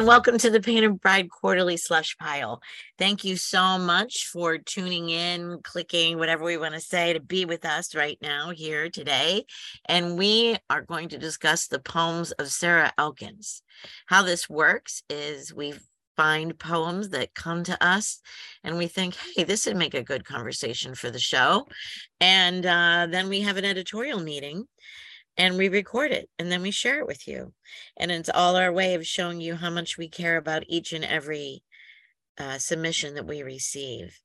and 0.00 0.06
welcome 0.06 0.38
to 0.38 0.48
the 0.48 0.62
Painted 0.62 0.98
Bride 0.98 1.28
Quarterly 1.28 1.76
Slush 1.76 2.16
Pile. 2.16 2.62
Thank 2.96 3.22
you 3.22 3.36
so 3.36 3.76
much 3.76 4.28
for 4.28 4.56
tuning 4.56 5.10
in, 5.10 5.58
clicking, 5.62 6.16
whatever 6.16 6.42
we 6.42 6.56
want 6.56 6.72
to 6.72 6.80
say, 6.80 7.12
to 7.12 7.20
be 7.20 7.44
with 7.44 7.66
us 7.66 7.94
right 7.94 8.16
now 8.22 8.48
here 8.48 8.88
today. 8.88 9.44
And 9.84 10.16
we 10.16 10.56
are 10.70 10.80
going 10.80 11.10
to 11.10 11.18
discuss 11.18 11.66
the 11.66 11.80
poems 11.80 12.32
of 12.32 12.48
Sarah 12.48 12.94
Elkins. 12.96 13.60
How 14.06 14.22
this 14.22 14.48
works 14.48 15.02
is 15.10 15.52
we 15.52 15.74
find 16.16 16.58
poems 16.58 17.10
that 17.10 17.34
come 17.34 17.62
to 17.64 17.84
us 17.86 18.22
and 18.64 18.78
we 18.78 18.86
think, 18.86 19.18
hey, 19.36 19.44
this 19.44 19.66
would 19.66 19.76
make 19.76 19.92
a 19.92 20.02
good 20.02 20.24
conversation 20.24 20.94
for 20.94 21.10
the 21.10 21.18
show. 21.18 21.66
And 22.22 22.64
uh, 22.64 23.06
then 23.10 23.28
we 23.28 23.42
have 23.42 23.58
an 23.58 23.66
editorial 23.66 24.20
meeting 24.20 24.66
and 25.40 25.56
we 25.56 25.70
record 25.70 26.12
it 26.12 26.28
and 26.38 26.52
then 26.52 26.60
we 26.60 26.70
share 26.70 26.98
it 26.98 27.06
with 27.06 27.26
you. 27.26 27.54
And 27.96 28.10
it's 28.10 28.28
all 28.28 28.56
our 28.56 28.70
way 28.70 28.92
of 28.94 29.06
showing 29.06 29.40
you 29.40 29.54
how 29.54 29.70
much 29.70 29.96
we 29.96 30.06
care 30.06 30.36
about 30.36 30.64
each 30.68 30.92
and 30.92 31.02
every 31.02 31.62
uh, 32.36 32.58
submission 32.58 33.14
that 33.14 33.26
we 33.26 33.42
receive. 33.42 34.20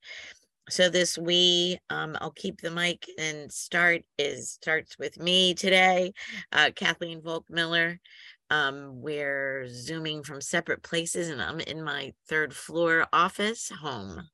So 0.68 0.90
this 0.90 1.18
we, 1.18 1.80
um, 1.90 2.18
I'll 2.20 2.32
keep 2.32 2.60
the 2.60 2.70
mic 2.70 3.08
and 3.18 3.50
start 3.50 4.02
is 4.20 4.52
starts 4.52 5.00
with 5.00 5.18
me 5.18 5.54
today, 5.54 6.12
uh, 6.52 6.72
Kathleen 6.76 7.22
Volk 7.22 7.46
Miller. 7.50 8.02
Um, 8.50 9.02
we're 9.02 9.68
zooming 9.70 10.22
from 10.22 10.42
separate 10.42 10.84
places 10.84 11.30
and 11.30 11.42
I'm 11.42 11.62
in 11.62 11.82
my 11.82 12.14
third 12.28 12.54
floor 12.54 13.08
office 13.14 13.70
home 13.70 14.28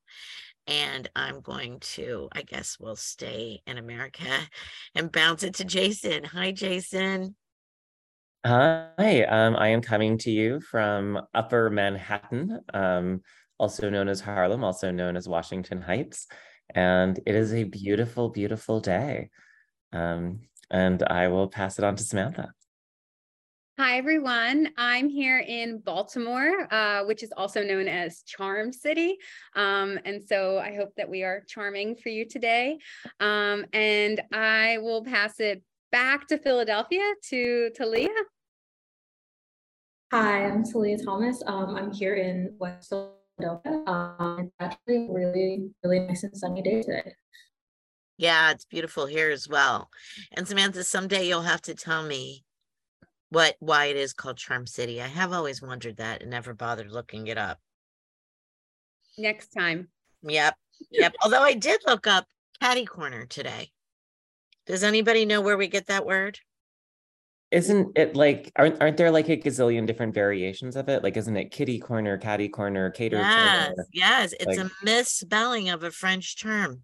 and 0.67 1.09
I'm 1.16 1.42
going 1.42 1.80
to, 1.80 2.30
I 2.31 2.44
guess 2.44 2.78
we'll 2.80 2.95
stay 2.95 3.62
in 3.66 3.78
America 3.78 4.30
and 4.95 5.12
bounce 5.12 5.44
it 5.44 5.56
to 5.56 5.66
Jason. 5.66 6.23
Hi, 6.23 6.52
Jason. 6.52 7.36
Hi, 8.45 9.23
um, 9.30 9.56
I 9.56 9.67
am 9.67 9.82
coming 9.82 10.17
to 10.20 10.32
you 10.32 10.62
from 10.62 11.22
Upper 11.34 11.70
Manhattan, 11.70 12.59
um, 12.73 13.22
also 13.59 13.89
known 13.89 14.08
as 14.08 14.20
Harlem, 14.20 14.64
also 14.64 14.89
known 14.89 15.16
as 15.16 15.28
Washington 15.30 15.82
Heights. 15.82 16.28
And 16.73 17.20
it 17.26 17.36
is 17.36 17.54
a 17.54 17.66
beautiful, 17.66 18.30
beautiful 18.30 18.80
day. 18.80 19.30
Um, 19.94 20.42
and 20.72 21.04
I 21.04 21.28
will 21.28 21.50
pass 21.50 21.78
it 21.78 21.86
on 21.86 21.95
to 21.98 22.04
Samantha. 22.04 22.54
Hi, 23.81 23.97
everyone. 23.97 24.69
I'm 24.77 25.09
here 25.09 25.39
in 25.39 25.79
Baltimore, 25.79 26.71
uh, 26.71 27.03
which 27.05 27.23
is 27.23 27.33
also 27.35 27.63
known 27.63 27.87
as 27.87 28.21
Charm 28.21 28.71
City. 28.71 29.17
Um, 29.55 29.97
and 30.05 30.21
so 30.21 30.59
I 30.59 30.75
hope 30.75 30.93
that 30.97 31.09
we 31.09 31.23
are 31.23 31.41
charming 31.47 31.95
for 31.95 32.09
you 32.09 32.27
today. 32.27 32.77
Um, 33.19 33.65
and 33.73 34.21
I 34.31 34.77
will 34.83 35.03
pass 35.03 35.39
it 35.39 35.63
back 35.91 36.27
to 36.27 36.37
Philadelphia 36.37 37.02
to 37.29 37.71
Talia. 37.75 38.09
Hi, 40.11 40.45
I'm 40.45 40.63
Talia 40.63 41.03
Thomas. 41.03 41.41
Um, 41.47 41.75
I'm 41.75 41.91
here 41.91 42.13
in 42.13 42.53
West 42.59 42.93
Philadelphia. 43.39 43.83
Um, 43.87 44.37
it's 44.41 44.53
actually 44.59 45.07
a 45.07 45.11
really, 45.11 45.71
really 45.83 46.02
nice 46.02 46.21
and 46.21 46.37
sunny 46.37 46.61
day 46.61 46.83
today. 46.83 47.15
Yeah, 48.19 48.52
it's 48.52 48.65
beautiful 48.65 49.07
here 49.07 49.31
as 49.31 49.49
well. 49.49 49.89
And 50.33 50.47
Samantha, 50.47 50.83
someday 50.83 51.27
you'll 51.27 51.41
have 51.41 51.63
to 51.63 51.73
tell 51.73 52.03
me 52.03 52.43
what 53.31 53.55
why 53.59 53.85
it 53.85 53.95
is 53.95 54.13
called 54.13 54.37
Charm 54.37 54.67
City. 54.67 55.01
I 55.01 55.07
have 55.07 55.31
always 55.31 55.61
wondered 55.61 55.97
that 55.97 56.21
and 56.21 56.29
never 56.29 56.53
bothered 56.53 56.91
looking 56.91 57.27
it 57.27 57.37
up. 57.37 57.59
Next 59.17 59.47
time. 59.49 59.87
Yep. 60.21 60.55
Yep. 60.89 61.14
Although 61.23 61.43
I 61.43 61.53
did 61.53 61.80
look 61.86 62.08
up 62.08 62.25
catty 62.59 62.86
corner 62.86 63.27
today. 63.27 63.70
Does 64.65 64.83
anybody 64.83 65.25
know 65.25 65.39
where 65.39 65.55
we 65.55 65.67
get 65.67 65.86
that 65.87 66.08
word? 66.08 66.39
Isn't 67.52 67.95
it 67.95 68.15
like 68.15 68.52
aren't 68.55 68.81
aren't 68.81 68.97
there 68.97 69.11
like 69.11 69.30
a 69.30 69.37
gazillion 69.37 69.86
different 69.86 70.15
variations 70.15 70.75
of 70.75 70.89
it? 70.89 71.03
Like 71.03 71.17
isn't 71.17 71.37
it 71.37 71.52
kitty 71.52 71.77
corner, 71.77 72.17
catty 72.17 72.49
corner, 72.49 72.89
cater 72.89 73.17
yes, 73.17 73.67
corner? 73.67 73.86
Yes, 73.93 74.33
it's 74.39 74.58
like... 74.58 74.58
a 74.58 74.71
misspelling 74.83 75.70
of 75.70 75.83
a 75.83 75.91
French 75.91 76.41
term. 76.41 76.81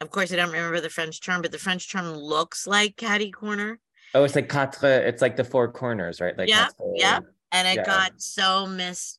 Of 0.00 0.10
course, 0.10 0.32
I 0.32 0.36
don't 0.36 0.52
remember 0.52 0.80
the 0.80 0.88
French 0.88 1.20
term, 1.20 1.42
but 1.42 1.52
the 1.52 1.58
French 1.58 1.92
term 1.92 2.14
looks 2.14 2.66
like 2.66 2.96
catty 2.96 3.30
corner. 3.30 3.78
Oh, 4.14 4.24
it's 4.24 4.34
like 4.34 4.48
quatre. 4.48 5.00
It's 5.00 5.22
like 5.22 5.36
the 5.36 5.44
four 5.44 5.70
corners, 5.70 6.20
right? 6.20 6.36
Like 6.36 6.48
yeah, 6.48 6.68
yeah. 6.94 7.20
And 7.52 7.68
it 7.68 7.76
yeah. 7.76 7.84
got 7.84 8.20
so 8.20 8.66
mis, 8.66 9.18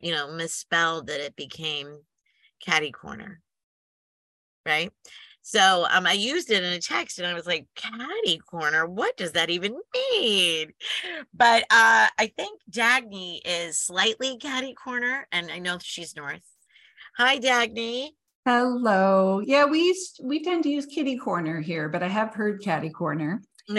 you 0.00 0.12
know, 0.12 0.32
misspelled 0.32 1.08
that 1.08 1.20
it 1.20 1.36
became 1.36 1.98
catty 2.64 2.90
corner, 2.90 3.40
right? 4.64 4.90
So 5.42 5.86
um, 5.90 6.06
I 6.06 6.12
used 6.12 6.50
it 6.50 6.62
in 6.62 6.72
a 6.72 6.80
text, 6.80 7.18
and 7.18 7.26
I 7.26 7.34
was 7.34 7.46
like, 7.46 7.66
"Catty 7.74 8.38
corner, 8.38 8.86
what 8.86 9.16
does 9.16 9.32
that 9.32 9.50
even 9.50 9.76
mean?" 10.12 10.72
But 11.34 11.64
uh, 11.64 12.08
I 12.16 12.32
think 12.36 12.60
Dagne 12.70 13.40
is 13.44 13.78
slightly 13.78 14.38
catty 14.38 14.72
corner, 14.72 15.26
and 15.32 15.50
I 15.50 15.58
know 15.58 15.78
she's 15.80 16.14
north. 16.16 16.42
Hi, 17.16 17.38
Dagne. 17.38 18.10
Hello. 18.46 19.40
Yeah, 19.44 19.66
we 19.66 19.82
used, 19.82 20.20
we 20.22 20.42
tend 20.42 20.62
to 20.64 20.68
use 20.68 20.86
kitty 20.86 21.16
corner 21.16 21.60
here, 21.60 21.88
but 21.88 22.02
I 22.02 22.08
have 22.08 22.34
heard 22.34 22.62
catty 22.62 22.90
corner. 22.90 23.42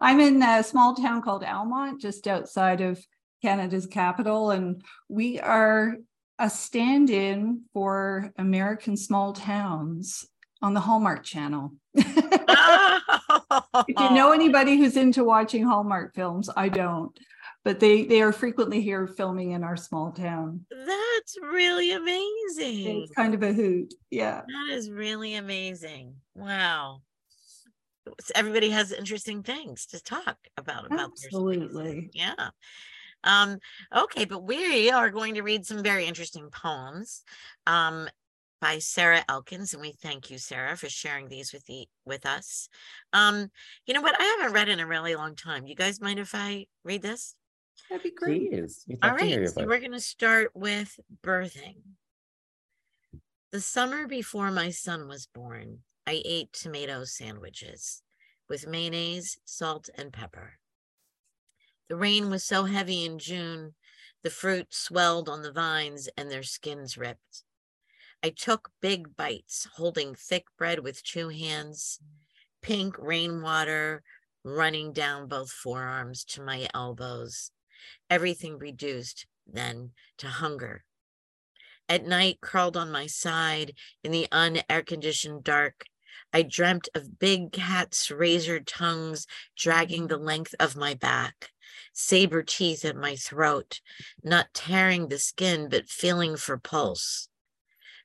I'm 0.00 0.20
in 0.20 0.42
a 0.42 0.62
small 0.62 0.94
town 0.94 1.22
called 1.22 1.44
Almonte, 1.44 2.00
just 2.00 2.26
outside 2.26 2.80
of 2.80 3.04
Canada's 3.42 3.86
capital, 3.86 4.50
and 4.50 4.82
we 5.08 5.38
are 5.40 5.96
a 6.38 6.50
stand 6.50 7.10
in 7.10 7.62
for 7.72 8.32
American 8.36 8.96
small 8.96 9.32
towns 9.32 10.26
on 10.62 10.74
the 10.74 10.80
Hallmark 10.80 11.22
Channel. 11.22 11.72
if 11.94 12.06
you 13.88 14.10
know 14.10 14.32
anybody 14.34 14.76
who's 14.76 14.96
into 14.96 15.24
watching 15.24 15.64
Hallmark 15.64 16.14
films, 16.14 16.50
I 16.56 16.68
don't. 16.68 17.16
But 17.64 17.80
they 17.80 18.04
they 18.04 18.22
are 18.22 18.32
frequently 18.32 18.80
here 18.80 19.08
filming 19.08 19.50
in 19.50 19.64
our 19.64 19.76
small 19.76 20.12
town. 20.12 20.66
That's 20.70 21.36
really 21.42 21.92
amazing. 21.92 23.02
It's 23.02 23.12
kind 23.12 23.34
of 23.34 23.42
a 23.42 23.52
hoot. 23.52 23.92
Yeah. 24.08 24.42
That 24.46 24.74
is 24.74 24.88
really 24.88 25.34
amazing. 25.34 26.14
Wow 26.34 27.00
everybody 28.34 28.70
has 28.70 28.92
interesting 28.92 29.42
things 29.42 29.86
to 29.86 30.02
talk 30.02 30.36
about 30.56 30.86
about 30.86 31.00
absolutely. 31.00 32.10
Yeah. 32.12 32.50
Um 33.24 33.58
okay 33.96 34.24
but 34.24 34.44
we 34.44 34.90
are 34.90 35.10
going 35.10 35.34
to 35.34 35.42
read 35.42 35.66
some 35.66 35.82
very 35.82 36.06
interesting 36.06 36.48
poems 36.50 37.22
um 37.66 38.08
by 38.60 38.78
Sarah 38.78 39.24
Elkins 39.28 39.72
and 39.74 39.82
we 39.82 39.92
thank 39.92 40.30
you 40.30 40.38
Sarah 40.38 40.76
for 40.76 40.88
sharing 40.88 41.28
these 41.28 41.52
with 41.52 41.64
the 41.66 41.86
with 42.04 42.26
us. 42.26 42.68
Um 43.12 43.48
you 43.86 43.94
know 43.94 44.02
what? 44.02 44.20
I 44.20 44.24
haven't 44.24 44.54
read 44.54 44.68
in 44.68 44.80
a 44.80 44.86
really 44.86 45.14
long 45.16 45.34
time. 45.34 45.66
You 45.66 45.74
guys 45.74 46.00
mind 46.00 46.18
if 46.18 46.34
I 46.34 46.66
read 46.84 47.02
this? 47.02 47.34
That'd 47.90 48.02
be 48.02 48.10
great. 48.10 48.52
All 49.02 49.10
right 49.10 49.48
so 49.48 49.66
we're 49.66 49.80
going 49.80 49.92
to 49.92 50.00
start 50.00 50.50
with 50.54 50.98
birthing. 51.22 51.76
The 53.52 53.60
summer 53.60 54.06
before 54.06 54.50
my 54.50 54.70
son 54.70 55.08
was 55.08 55.26
born 55.26 55.80
I 56.06 56.22
ate 56.24 56.52
tomato 56.52 57.04
sandwiches 57.04 58.02
with 58.48 58.66
mayonnaise, 58.66 59.38
salt, 59.44 59.88
and 59.96 60.12
pepper. 60.12 60.58
The 61.88 61.96
rain 61.96 62.30
was 62.30 62.44
so 62.44 62.64
heavy 62.64 63.04
in 63.04 63.18
June, 63.18 63.74
the 64.22 64.30
fruit 64.30 64.72
swelled 64.72 65.28
on 65.28 65.42
the 65.42 65.52
vines 65.52 66.08
and 66.16 66.30
their 66.30 66.42
skins 66.42 66.96
ripped. 66.96 67.44
I 68.22 68.30
took 68.30 68.70
big 68.80 69.16
bites, 69.16 69.68
holding 69.74 70.14
thick 70.14 70.46
bread 70.56 70.80
with 70.80 71.04
two 71.04 71.28
hands, 71.28 72.00
pink 72.62 72.96
rainwater 72.98 74.02
running 74.42 74.92
down 74.92 75.26
both 75.26 75.50
forearms 75.50 76.24
to 76.24 76.42
my 76.42 76.68
elbows. 76.72 77.50
Everything 78.08 78.58
reduced 78.58 79.26
then 79.46 79.90
to 80.18 80.28
hunger. 80.28 80.84
At 81.88 82.04
night, 82.04 82.40
curled 82.40 82.76
on 82.76 82.90
my 82.90 83.06
side 83.06 83.74
in 84.02 84.10
the 84.10 84.26
unair 84.32 84.84
conditioned 84.84 85.44
dark, 85.44 85.84
I 86.36 86.42
dreamt 86.42 86.90
of 86.94 87.18
big 87.18 87.50
cats' 87.50 88.10
razor 88.10 88.60
tongues 88.60 89.26
dragging 89.56 90.08
the 90.08 90.18
length 90.18 90.54
of 90.60 90.76
my 90.76 90.92
back, 90.92 91.52
saber 91.94 92.42
teeth 92.42 92.84
at 92.84 92.94
my 92.94 93.16
throat, 93.16 93.80
not 94.22 94.52
tearing 94.52 95.08
the 95.08 95.18
skin, 95.18 95.70
but 95.70 95.88
feeling 95.88 96.36
for 96.36 96.58
pulse. 96.58 97.30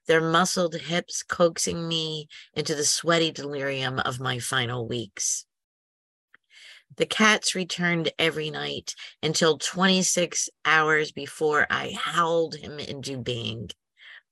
Their 0.07 0.21
muscled 0.21 0.75
hips 0.75 1.23
coaxing 1.23 1.89
me 1.89 2.29
into 2.53 2.73
the 2.73 2.85
sweaty 2.85 3.31
delirium 3.31 3.99
of 3.99 4.21
my 4.21 4.39
final 4.39 4.87
weeks. 4.87 5.45
The 6.95 7.07
cats 7.07 7.53
returned 7.53 8.13
every 8.17 8.49
night 8.49 8.95
until 9.21 9.57
26 9.57 10.49
hours 10.63 11.11
before 11.11 11.67
I 11.69 11.97
howled 11.99 12.55
him 12.55 12.79
into 12.79 13.17
being. 13.17 13.71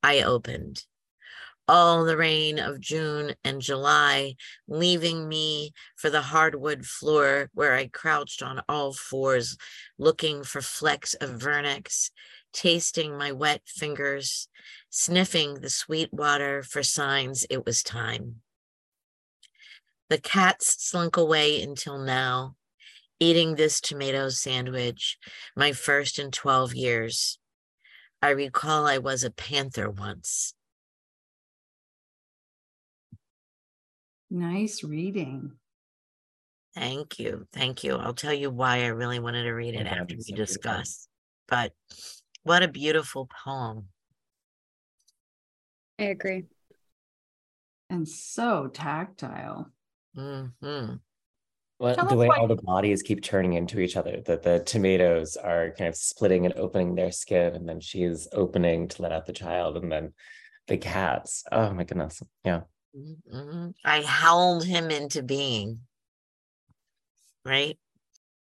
I 0.02 0.22
opened 0.22 0.86
all 1.70 2.04
the 2.04 2.18
rain 2.18 2.58
of 2.58 2.80
June 2.80 3.36
and 3.44 3.62
July, 3.62 4.34
leaving 4.68 5.30
me 5.30 5.72
for 5.96 6.10
the 6.10 6.24
hardwood 6.24 6.84
floor 6.84 7.52
where 7.54 7.76
I 7.76 7.86
crouched 7.86 8.42
on 8.42 8.64
all 8.68 8.92
fours, 8.92 9.56
looking 10.00 10.44
for 10.44 10.64
flecks 10.64 11.14
of 11.14 11.40
vernix, 11.40 12.10
tasting 12.52 13.16
my 13.16 13.32
wet 13.32 13.62
fingers, 13.68 14.48
sniffing 14.90 15.62
the 15.62 15.70
sweet 15.70 16.12
water 16.12 16.64
for 16.64 16.82
signs 16.82 17.46
it 17.52 17.68
was 17.68 17.84
time. 17.84 18.38
The 20.10 20.20
cats 20.20 20.84
slunk 20.84 21.18
away 21.18 21.62
until 21.62 22.00
now, 22.00 22.56
eating 23.20 23.54
this 23.54 23.80
tomato 23.80 24.30
sandwich, 24.30 25.20
my 25.56 25.74
first 25.74 26.18
in 26.18 26.32
12 26.32 26.74
years. 26.74 27.38
I 28.24 28.30
recall 28.30 28.88
I 28.88 28.98
was 28.98 29.24
a 29.24 29.30
panther 29.30 29.88
once. 29.88 30.56
Nice 34.30 34.84
reading. 34.84 35.54
Thank 36.76 37.20
you. 37.20 37.48
Thank 37.52 37.84
you. 37.84 37.96
I'll 37.96 38.14
tell 38.14 38.34
you 38.34 38.52
why 38.52 38.84
I 38.84 38.88
really 38.88 39.20
wanted 39.20 39.44
to 39.44 39.52
read 39.52 39.74
it 39.74 39.86
Yeah, 39.86 39.94
after 40.02 40.14
we 40.14 40.20
it's 40.20 40.28
so 40.28 40.36
beautiful. 40.36 40.54
discuss. 40.54 41.08
But 41.48 41.74
what 42.44 42.62
a 42.64 42.68
beautiful 42.68 43.28
poem. 43.44 43.88
I 45.98 46.04
agree. 46.04 46.44
And 47.90 48.08
so 48.08 48.68
tactile. 48.68 49.72
hmm 50.16 50.48
Well, 51.80 51.96
Tell 51.96 52.06
the 52.08 52.16
way 52.16 52.28
why- 52.28 52.38
all 52.38 52.48
the 52.48 52.56
bodies 52.56 53.02
keep 53.02 53.24
turning 53.24 53.54
into 53.54 53.80
each 53.80 53.98
other, 53.98 54.22
that 54.28 54.44
the 54.44 54.60
tomatoes 54.60 55.38
are 55.38 55.72
kind 55.72 55.88
of 55.88 55.96
splitting 55.96 56.46
and 56.46 56.54
opening 56.54 56.94
their 56.94 57.12
skin, 57.12 57.56
and 57.56 57.68
then 57.68 57.80
she's 57.80 58.28
opening 58.32 58.88
to 58.90 59.02
let 59.02 59.12
out 59.12 59.26
the 59.26 59.34
child, 59.34 59.76
and 59.78 59.92
then 59.92 60.14
the 60.68 60.78
cats. 60.78 61.44
Oh 61.52 61.74
my 61.74 61.84
goodness. 61.84 62.22
Yeah. 62.44 62.62
Hmm 62.94 63.70
I 63.86 64.02
howled 64.02 64.66
him 64.66 64.92
into 64.92 65.24
being. 65.24 65.82
Right? 67.46 67.78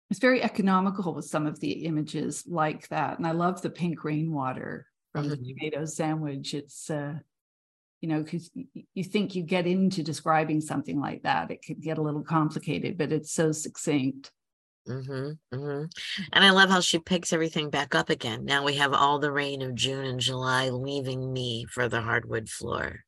It's 0.10 0.20
very 0.20 0.42
economical 0.44 1.14
with 1.14 1.26
some 1.26 1.48
of 1.48 1.60
the 1.60 1.86
images 1.86 2.46
like 2.48 2.88
that. 2.90 3.18
And 3.18 3.28
I 3.28 3.32
love 3.32 3.62
the 3.62 3.70
pink 3.70 4.04
rainwater 4.04 4.88
from 5.12 5.30
the 5.30 5.38
Mhm. 5.38 5.48
tomato 5.48 5.86
sandwich. 5.86 6.54
It's, 6.54 6.90
uh, 6.90 7.20
you 8.02 8.10
know, 8.10 8.22
because 8.22 8.52
you 8.94 9.04
think 9.04 9.36
you 9.36 9.44
get 9.44 9.66
into 9.66 10.04
describing 10.04 10.62
something 10.62 11.00
like 11.00 11.24
that, 11.24 11.50
it 11.50 11.66
could 11.66 11.82
get 11.82 11.98
a 11.98 12.02
little 12.02 12.24
complicated, 12.24 12.98
but 12.98 13.12
it's 13.12 13.32
so 13.32 13.52
succinct. 13.52 14.32
Mm-hmm, 14.88 15.56
mm-hmm. 15.56 15.86
And 16.32 16.46
I 16.46 16.52
love 16.52 16.70
how 16.70 16.80
she 16.80 17.00
picks 17.00 17.34
everything 17.34 17.72
back 17.72 17.96
up 17.96 18.12
again. 18.12 18.46
Now 18.46 18.64
we 18.64 18.76
have 18.76 18.94
all 18.94 19.18
the 19.18 19.32
rain 19.32 19.64
of 19.64 19.74
June 19.74 20.06
and 20.06 20.20
July 20.20 20.70
leaving 20.70 21.34
me 21.34 21.66
for 21.66 21.90
the 21.90 22.02
hardwood 22.02 22.50
floor. 22.50 23.04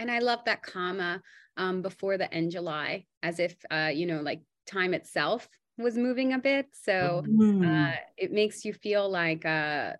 And 0.00 0.10
I 0.10 0.18
love 0.18 0.40
that 0.46 0.62
comma 0.62 1.22
um, 1.58 1.82
before 1.82 2.16
the 2.16 2.32
end 2.32 2.50
July, 2.52 3.04
as 3.22 3.38
if, 3.38 3.54
uh, 3.70 3.90
you 3.94 4.06
know, 4.06 4.22
like 4.22 4.40
time 4.66 4.94
itself 4.94 5.46
was 5.76 5.96
moving 5.96 6.32
a 6.32 6.38
bit. 6.38 6.66
So 6.72 7.22
Mm. 7.26 7.92
uh, 7.92 7.96
it 8.16 8.32
makes 8.32 8.64
you 8.64 8.72
feel 8.72 9.08
like, 9.08 9.44
uh, 9.44 9.92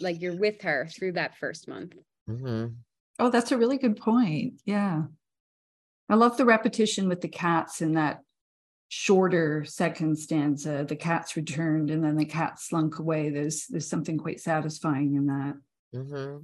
like 0.00 0.20
you're 0.20 0.36
with 0.36 0.60
her 0.62 0.86
through 0.94 1.12
that 1.12 1.38
first 1.38 1.66
month. 1.66 1.94
hmm 2.26 2.66
Oh, 3.18 3.30
that's 3.30 3.50
a 3.50 3.58
really 3.58 3.78
good 3.78 3.96
point. 3.96 4.60
Yeah. 4.64 5.04
I 6.10 6.14
love 6.14 6.36
the 6.36 6.44
repetition 6.44 7.08
with 7.08 7.20
the 7.22 7.28
cats 7.28 7.80
in 7.80 7.94
that 7.94 8.20
shorter 8.88 9.64
second 9.64 10.18
stanza. 10.18 10.84
The 10.86 10.94
cats 10.94 11.36
returned 11.36 11.90
and 11.90 12.04
then 12.04 12.16
the 12.16 12.24
cat 12.26 12.60
slunk 12.60 12.98
away. 12.98 13.30
There's 13.30 13.66
there's 13.66 13.88
something 13.88 14.18
quite 14.18 14.40
satisfying 14.40 15.14
in 15.14 15.26
that. 15.26 15.54
hmm 15.92 16.38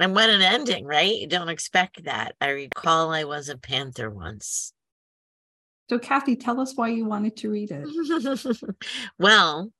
And 0.00 0.14
what 0.14 0.30
an 0.30 0.42
ending, 0.42 0.84
right? 0.84 1.16
You 1.16 1.26
don't 1.26 1.48
expect 1.48 2.04
that. 2.04 2.34
I 2.40 2.50
recall 2.50 3.10
I 3.10 3.24
was 3.24 3.48
a 3.48 3.58
panther 3.58 4.10
once. 4.10 4.72
So 5.90 5.98
Kathy, 5.98 6.36
tell 6.36 6.60
us 6.60 6.76
why 6.76 6.88
you 6.88 7.06
wanted 7.06 7.36
to 7.38 7.50
read 7.50 7.70
it. 7.72 8.64
well, 9.18 9.72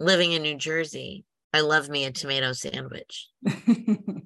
living 0.00 0.32
in 0.32 0.42
New 0.42 0.56
Jersey, 0.56 1.24
I 1.52 1.60
love 1.60 1.88
me 1.88 2.04
a 2.06 2.12
tomato 2.12 2.52
sandwich. 2.52 3.28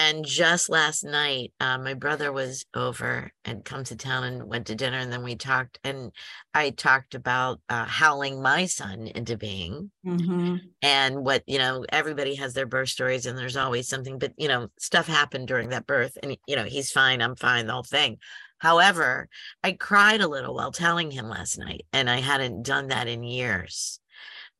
And 0.00 0.24
just 0.24 0.70
last 0.70 1.04
night, 1.04 1.52
uh, 1.60 1.76
my 1.76 1.92
brother 1.92 2.32
was 2.32 2.64
over 2.74 3.32
and 3.44 3.64
come 3.66 3.84
to 3.84 3.96
town 3.96 4.24
and 4.24 4.44
went 4.48 4.66
to 4.68 4.74
dinner. 4.74 4.96
And 4.96 5.12
then 5.12 5.22
we 5.22 5.36
talked, 5.36 5.78
and 5.84 6.10
I 6.54 6.70
talked 6.70 7.14
about 7.14 7.60
uh, 7.68 7.84
howling 7.84 8.40
my 8.40 8.64
son 8.64 9.08
into 9.08 9.36
being 9.36 9.90
Mhm. 10.04 10.72
and 10.82 11.24
what, 11.24 11.44
you 11.46 11.58
know, 11.58 11.84
everybody 11.90 12.34
has 12.36 12.54
their 12.54 12.66
birth 12.66 12.88
stories 12.90 13.26
and 13.26 13.38
there's 13.38 13.56
always 13.56 13.88
something, 13.88 14.18
but, 14.18 14.32
you 14.38 14.48
know, 14.48 14.70
stuff 14.78 15.06
happened 15.06 15.48
during 15.48 15.70
that 15.70 15.86
birth. 15.86 16.16
And, 16.22 16.36
you 16.46 16.56
know, 16.56 16.64
he's 16.64 16.92
fine, 16.92 17.22
I'm 17.22 17.36
fine, 17.36 17.66
the 17.66 17.74
whole 17.74 17.82
thing. 17.84 18.18
However, 18.58 19.28
I 19.64 19.72
cried 19.72 20.22
a 20.22 20.28
little 20.28 20.54
while 20.54 20.72
telling 20.72 21.10
him 21.10 21.28
last 21.28 21.58
night, 21.58 21.86
and 21.92 22.10
I 22.10 22.20
hadn't 22.20 22.64
done 22.64 22.88
that 22.88 23.08
in 23.08 23.24
years. 23.24 24.00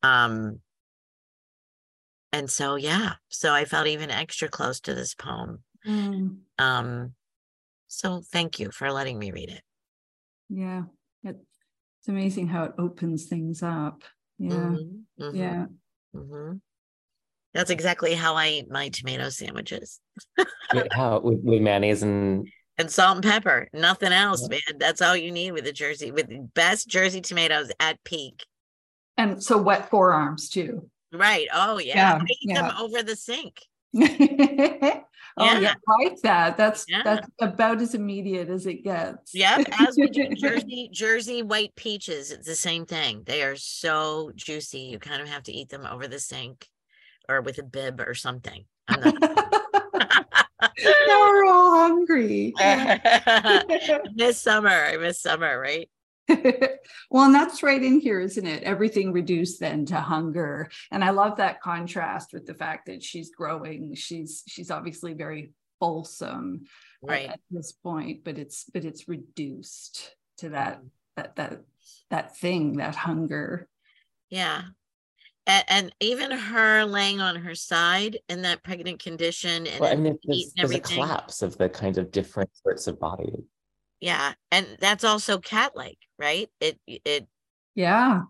Um, 0.02 0.60
and 2.32 2.50
so, 2.50 2.76
yeah, 2.76 3.14
so 3.28 3.52
I 3.52 3.64
felt 3.64 3.86
even 3.86 4.10
extra 4.10 4.48
close 4.48 4.80
to 4.80 4.94
this 4.94 5.14
poem. 5.14 5.62
Mm, 5.86 6.38
Um, 6.58 7.14
so 7.88 8.22
thank 8.32 8.58
you 8.58 8.70
for 8.70 8.92
letting 8.92 9.18
me 9.18 9.32
read 9.32 9.50
it. 9.50 9.62
yeah. 10.48 10.84
It- 11.22 11.44
It's 11.98 12.08
amazing 12.08 12.48
how 12.48 12.64
it 12.64 12.72
opens 12.78 13.26
things 13.26 13.62
up. 13.62 14.02
Yeah. 14.38 14.48
Mhm, 14.50 15.02
mhm, 15.20 15.34
Yeah. 15.34 15.66
mhm. 16.14 16.60
That's 17.52 17.70
exactly 17.70 18.14
how 18.14 18.36
I 18.36 18.48
eat 18.48 18.70
my 18.70 18.88
tomato 18.90 19.28
sandwiches 19.28 20.00
Wait, 20.72 20.92
how 20.92 21.18
with, 21.20 21.40
with 21.42 21.60
mayonnaise 21.60 22.02
and 22.02 22.48
and 22.78 22.90
salt 22.90 23.16
and 23.16 23.24
pepper. 23.24 23.68
Nothing 23.74 24.12
else, 24.12 24.42
Yeah. 24.42 24.58
man. 24.68 24.78
That's 24.78 25.02
all 25.02 25.14
you 25.16 25.30
need 25.30 25.52
with 25.52 25.64
the 25.64 25.72
Jersey, 25.72 26.10
with 26.10 26.28
best 26.54 26.88
Jersey 26.88 27.20
tomatoes 27.20 27.70
at 27.80 28.02
peak. 28.04 28.46
And 29.18 29.42
so 29.42 29.60
wet 29.60 29.90
forearms 29.90 30.48
too. 30.48 30.88
Right. 31.12 31.48
Oh, 31.52 31.78
yeah. 31.78 32.18
Yeah, 32.18 32.22
I 32.22 32.26
eat 32.40 32.54
them 32.54 32.72
over 32.78 33.02
the 33.02 33.16
sink. 33.16 33.62
oh 33.96 34.00
yeah, 34.02 35.04
Yeah. 35.58 35.74
like 35.98 36.20
that. 36.22 36.56
That's 36.56 36.84
Yeah. 36.88 37.02
that's 37.02 37.28
about 37.40 37.80
as 37.82 37.94
immediate 37.94 38.48
as 38.48 38.66
it 38.66 38.84
gets. 38.84 39.34
Yep. 39.34 39.66
As 39.80 39.96
we 39.96 40.08
do 40.08 40.28
Jersey, 40.36 40.88
Jersey 40.92 41.42
white 41.42 41.74
peaches. 41.76 42.30
It's 42.30 42.46
the 42.46 42.54
same 42.54 42.86
thing. 42.86 43.22
They 43.26 43.42
are 43.42 43.56
so 43.56 44.30
juicy. 44.36 44.80
You 44.80 44.98
kind 45.00 45.20
of 45.20 45.28
have 45.28 45.42
to 45.44 45.52
eat 45.52 45.68
them 45.68 45.84
over 45.86 46.06
the 46.06 46.20
sink 46.20 46.68
or 47.28 47.40
with 47.42 47.58
a 47.58 47.64
bib 47.64 48.00
or 48.00 48.14
something. 48.14 48.64
Now 50.82 51.20
we're 51.30 51.46
all 51.46 51.70
hungry. 51.70 52.52
Miss 54.14 54.38
summer. 54.40 54.68
I 54.68 54.96
miss 54.98 55.18
summer, 55.20 55.58
right? 55.58 55.88
well, 57.10 57.24
and 57.24 57.34
that's 57.34 57.62
right 57.62 57.82
in 57.82 58.00
here, 58.00 58.20
isn't 58.20 58.46
it? 58.46 58.62
Everything 58.62 59.12
reduced 59.12 59.60
then 59.60 59.86
to 59.86 59.96
hunger. 59.96 60.70
And 60.90 61.04
I 61.04 61.10
love 61.10 61.36
that 61.36 61.60
contrast 61.60 62.32
with 62.32 62.46
the 62.46 62.54
fact 62.54 62.86
that 62.86 63.02
she's 63.02 63.30
growing. 63.30 63.94
She's 63.94 64.42
she's 64.46 64.70
obviously 64.70 65.14
very 65.14 65.52
fulsome 65.78 66.62
at- 67.02 67.08
Right. 67.08 67.28
at 67.30 67.40
this 67.50 67.72
point, 67.72 68.24
but 68.24 68.38
it's 68.38 68.64
but 68.64 68.84
it's 68.84 69.08
reduced 69.08 70.14
to 70.38 70.50
that 70.50 70.82
mm. 70.82 70.88
that 71.16 71.36
that 71.36 71.60
that 72.10 72.36
thing, 72.36 72.76
that 72.76 72.94
hunger. 72.94 73.68
Yeah. 74.28 74.62
And, 75.46 75.64
and 75.68 75.94
even 76.00 76.30
her 76.30 76.84
laying 76.84 77.20
on 77.20 77.36
her 77.36 77.54
side 77.54 78.18
in 78.28 78.42
that 78.42 78.62
pregnant 78.62 79.02
condition 79.02 79.66
and 79.66 79.80
well, 79.80 79.90
I 79.90 79.94
then 79.94 80.02
mean, 80.04 80.18
there's, 80.24 80.52
there's 80.54 80.70
a 80.72 80.80
collapse 80.80 81.42
of 81.42 81.56
the 81.56 81.68
kind 81.68 81.98
of 81.98 82.10
different 82.10 82.50
sorts 82.62 82.86
of 82.86 83.00
bodies. 83.00 83.42
Yeah. 84.00 84.32
And 84.50 84.66
that's 84.80 85.04
also 85.04 85.38
cat 85.38 85.72
like, 85.76 85.98
right? 86.18 86.48
It, 86.60 86.78
it, 86.86 87.26
Yeah. 87.74 88.22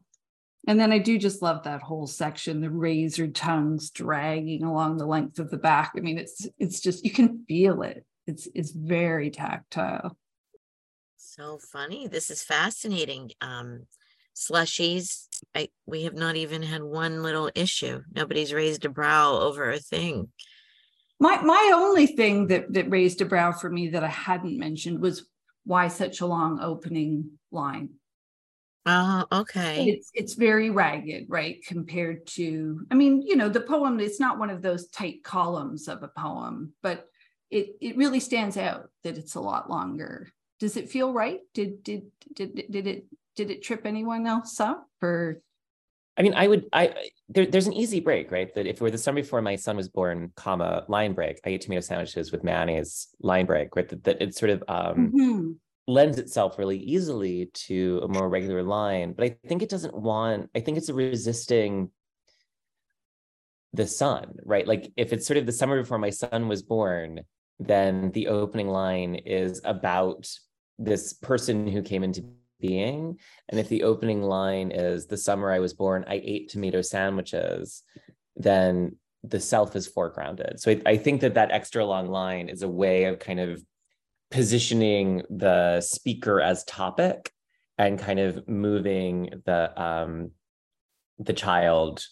And 0.67 0.79
then 0.79 0.93
I 0.93 0.99
do 0.99 1.19
just 1.19 1.43
love 1.43 1.63
that 1.65 1.83
whole 1.83 2.07
section, 2.07 2.61
the 2.61 2.71
razor 2.71 3.29
tongues 3.29 3.91
dragging 3.91 4.63
along 4.63 4.99
the 4.99 5.07
length 5.07 5.39
of 5.39 5.51
the 5.51 5.57
back. 5.57 5.93
I 5.97 6.01
mean, 6.01 6.19
it's 6.19 6.47
it's 6.59 6.81
just 6.81 7.05
you 7.05 7.11
can 7.11 7.45
feel 7.49 7.83
it. 7.83 8.05
It's 8.27 8.47
it's 8.55 8.71
very 8.71 9.31
tactile. 9.31 10.17
so 11.17 11.59
funny. 11.59 12.09
This 12.09 12.31
is 12.31 12.43
fascinating. 12.43 13.31
Um, 13.41 13.87
slushies. 14.37 15.27
I, 15.55 15.69
we 15.87 16.05
have 16.05 16.15
not 16.15 16.37
even 16.37 16.63
had 16.63 16.83
one 16.83 17.23
little 17.23 17.51
issue. 17.55 18.03
Nobody's 18.15 18.53
raised 18.53 18.85
a 18.85 18.91
brow 18.91 19.39
over 19.39 19.71
a 19.71 19.79
thing. 19.79 20.29
My 21.19 21.41
my 21.43 21.73
only 21.75 22.07
thing 22.07 22.49
that 22.49 22.73
that 22.73 22.91
raised 22.91 23.21
a 23.21 23.27
brow 23.27 23.53
for 23.53 23.71
me 23.71 23.91
that 23.91 24.05
I 24.05 24.09
hadn't 24.09 24.59
mentioned 24.59 25.01
was 25.01 25.27
why 25.65 25.89
such 25.89 26.21
a 26.21 26.27
long 26.27 26.61
opening 26.61 27.39
line. 27.51 27.91
Oh, 28.87 29.27
okay. 29.31 29.85
It's 29.85 30.11
it's 30.15 30.35
very 30.35 30.71
ragged, 30.71 31.27
right? 31.29 31.63
Compared 31.67 32.27
to, 32.29 32.87
I 32.91 32.95
mean, 32.95 33.23
you 33.23 33.37
know, 33.37 33.49
the 33.49 33.61
poem, 33.61 34.01
it's 34.01 34.19
not 34.19 34.39
one 34.39 34.51
of 34.51 34.63
those 34.63 34.89
tight 34.89 35.23
columns 35.23 35.87
of 35.87 36.03
a 36.03 36.09
poem, 36.09 36.73
but 36.83 37.07
it 37.51 37.77
it 37.81 37.97
really 37.97 38.21
stands 38.21 38.57
out 38.57 38.91
that 39.05 39.19
it's 39.19 39.35
a 39.35 39.41
lot 39.41 39.69
longer. 39.69 40.33
Does 40.61 40.77
it 40.77 40.91
feel 40.91 41.13
right? 41.13 41.41
Did 41.53 41.83
did 41.83 42.11
did 42.35 42.65
did 42.71 42.87
it 42.87 43.05
did 43.37 43.51
it 43.51 43.63
trip 43.63 43.85
anyone 43.85 44.27
else 44.27 44.59
up 44.61 44.87
or 45.03 45.43
I 46.21 46.23
mean, 46.23 46.35
I 46.35 46.49
would, 46.49 46.67
I 46.75 47.09
there, 47.31 47.47
there's 47.47 47.67
an 47.67 47.73
easy 47.73 47.99
break, 47.99 48.31
right? 48.31 48.55
That 48.55 48.67
if 48.67 48.77
it 48.77 48.81
were 48.83 48.91
the 48.91 48.99
summer 48.99 49.23
before 49.23 49.41
my 49.41 49.57
son 49.57 49.79
was 49.79 49.89
born, 49.89 50.33
comma 50.37 50.85
line 50.87 51.15
break, 51.15 51.41
I 51.47 51.49
ate 51.49 51.63
tomato 51.63 51.81
sandwiches 51.81 52.31
with 52.31 52.45
mayonnaise, 52.45 53.09
line 53.23 53.47
break, 53.47 53.75
right? 53.75 53.89
That, 53.89 54.05
that 54.05 54.21
it 54.21 54.35
sort 54.35 54.51
of 54.51 54.63
um, 54.69 55.13
Mhm. 55.17 55.57
lends 55.89 56.19
itself 56.19 56.59
really 56.59 56.77
easily 56.77 57.47
to 57.55 58.03
a 58.05 58.09
more 58.09 58.29
regular 58.29 58.63
line. 58.63 59.15
But 59.15 59.25
I 59.25 59.37
think 59.49 59.63
it 59.63 59.71
doesn't 59.71 59.95
want. 59.95 60.51
I 60.55 60.61
think 60.61 60.77
it's 60.77 60.91
a 60.91 60.95
resisting 60.95 61.91
the 63.73 63.87
son, 63.87 64.35
right? 64.45 64.67
Like 64.67 64.93
if 64.99 65.15
it's 65.15 65.27
sort 65.27 65.39
of 65.39 65.47
the 65.47 65.53
summer 65.53 65.81
before 65.81 65.97
my 65.97 66.11
son 66.11 66.49
was 66.49 66.63
born, 66.63 67.21
then 67.59 68.11
the 68.13 68.29
opening 68.29 68.69
line 68.69 69.15
is 69.15 69.63
about 69.65 70.29
this 70.79 71.15
person 71.15 71.67
who 71.67 71.81
came 71.81 72.05
into 72.05 72.25
being. 72.61 73.19
And 73.49 73.59
if 73.61 73.69
the 73.69 73.85
opening 73.85 74.23
line 74.23 74.71
is 74.71 75.07
the 75.07 75.17
summer 75.17 75.51
I 75.51 75.59
was 75.61 75.75
born, 75.75 76.05
I 76.09 76.21
ate 76.23 76.49
tomato 76.49 76.83
sandwiches, 76.83 77.83
then 78.37 78.97
the 79.23 79.41
self 79.41 79.77
is 79.77 79.89
foregrounded. 79.89 80.61
So 80.61 80.73
I, 80.73 80.83
I 80.87 80.97
think 80.97 81.21
that 81.23 81.35
that 81.35 81.51
extra 81.51 81.85
long 81.85 82.09
line 82.09 82.49
is 82.49 82.63
a 82.63 82.69
way 82.69 83.05
of 83.05 83.19
kind 83.19 83.41
of 83.41 83.63
positioning 84.31 85.23
the 85.29 85.81
speaker 85.81 86.41
as 86.41 86.65
topic 86.65 87.33
and 87.77 87.99
kind 87.99 88.21
of 88.21 88.47
moving 88.49 89.43
the 89.45 89.83
um, 89.83 90.31
the 91.19 91.33
child 91.33 92.05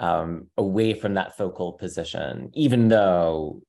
um, 0.00 0.48
away 0.56 0.94
from 0.94 1.14
that 1.14 1.36
focal 1.36 1.72
position, 1.72 2.50
even 2.54 2.88
though 2.88 3.62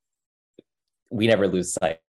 we 1.10 1.26
never 1.26 1.46
lose 1.46 1.72
sight. 1.72 2.00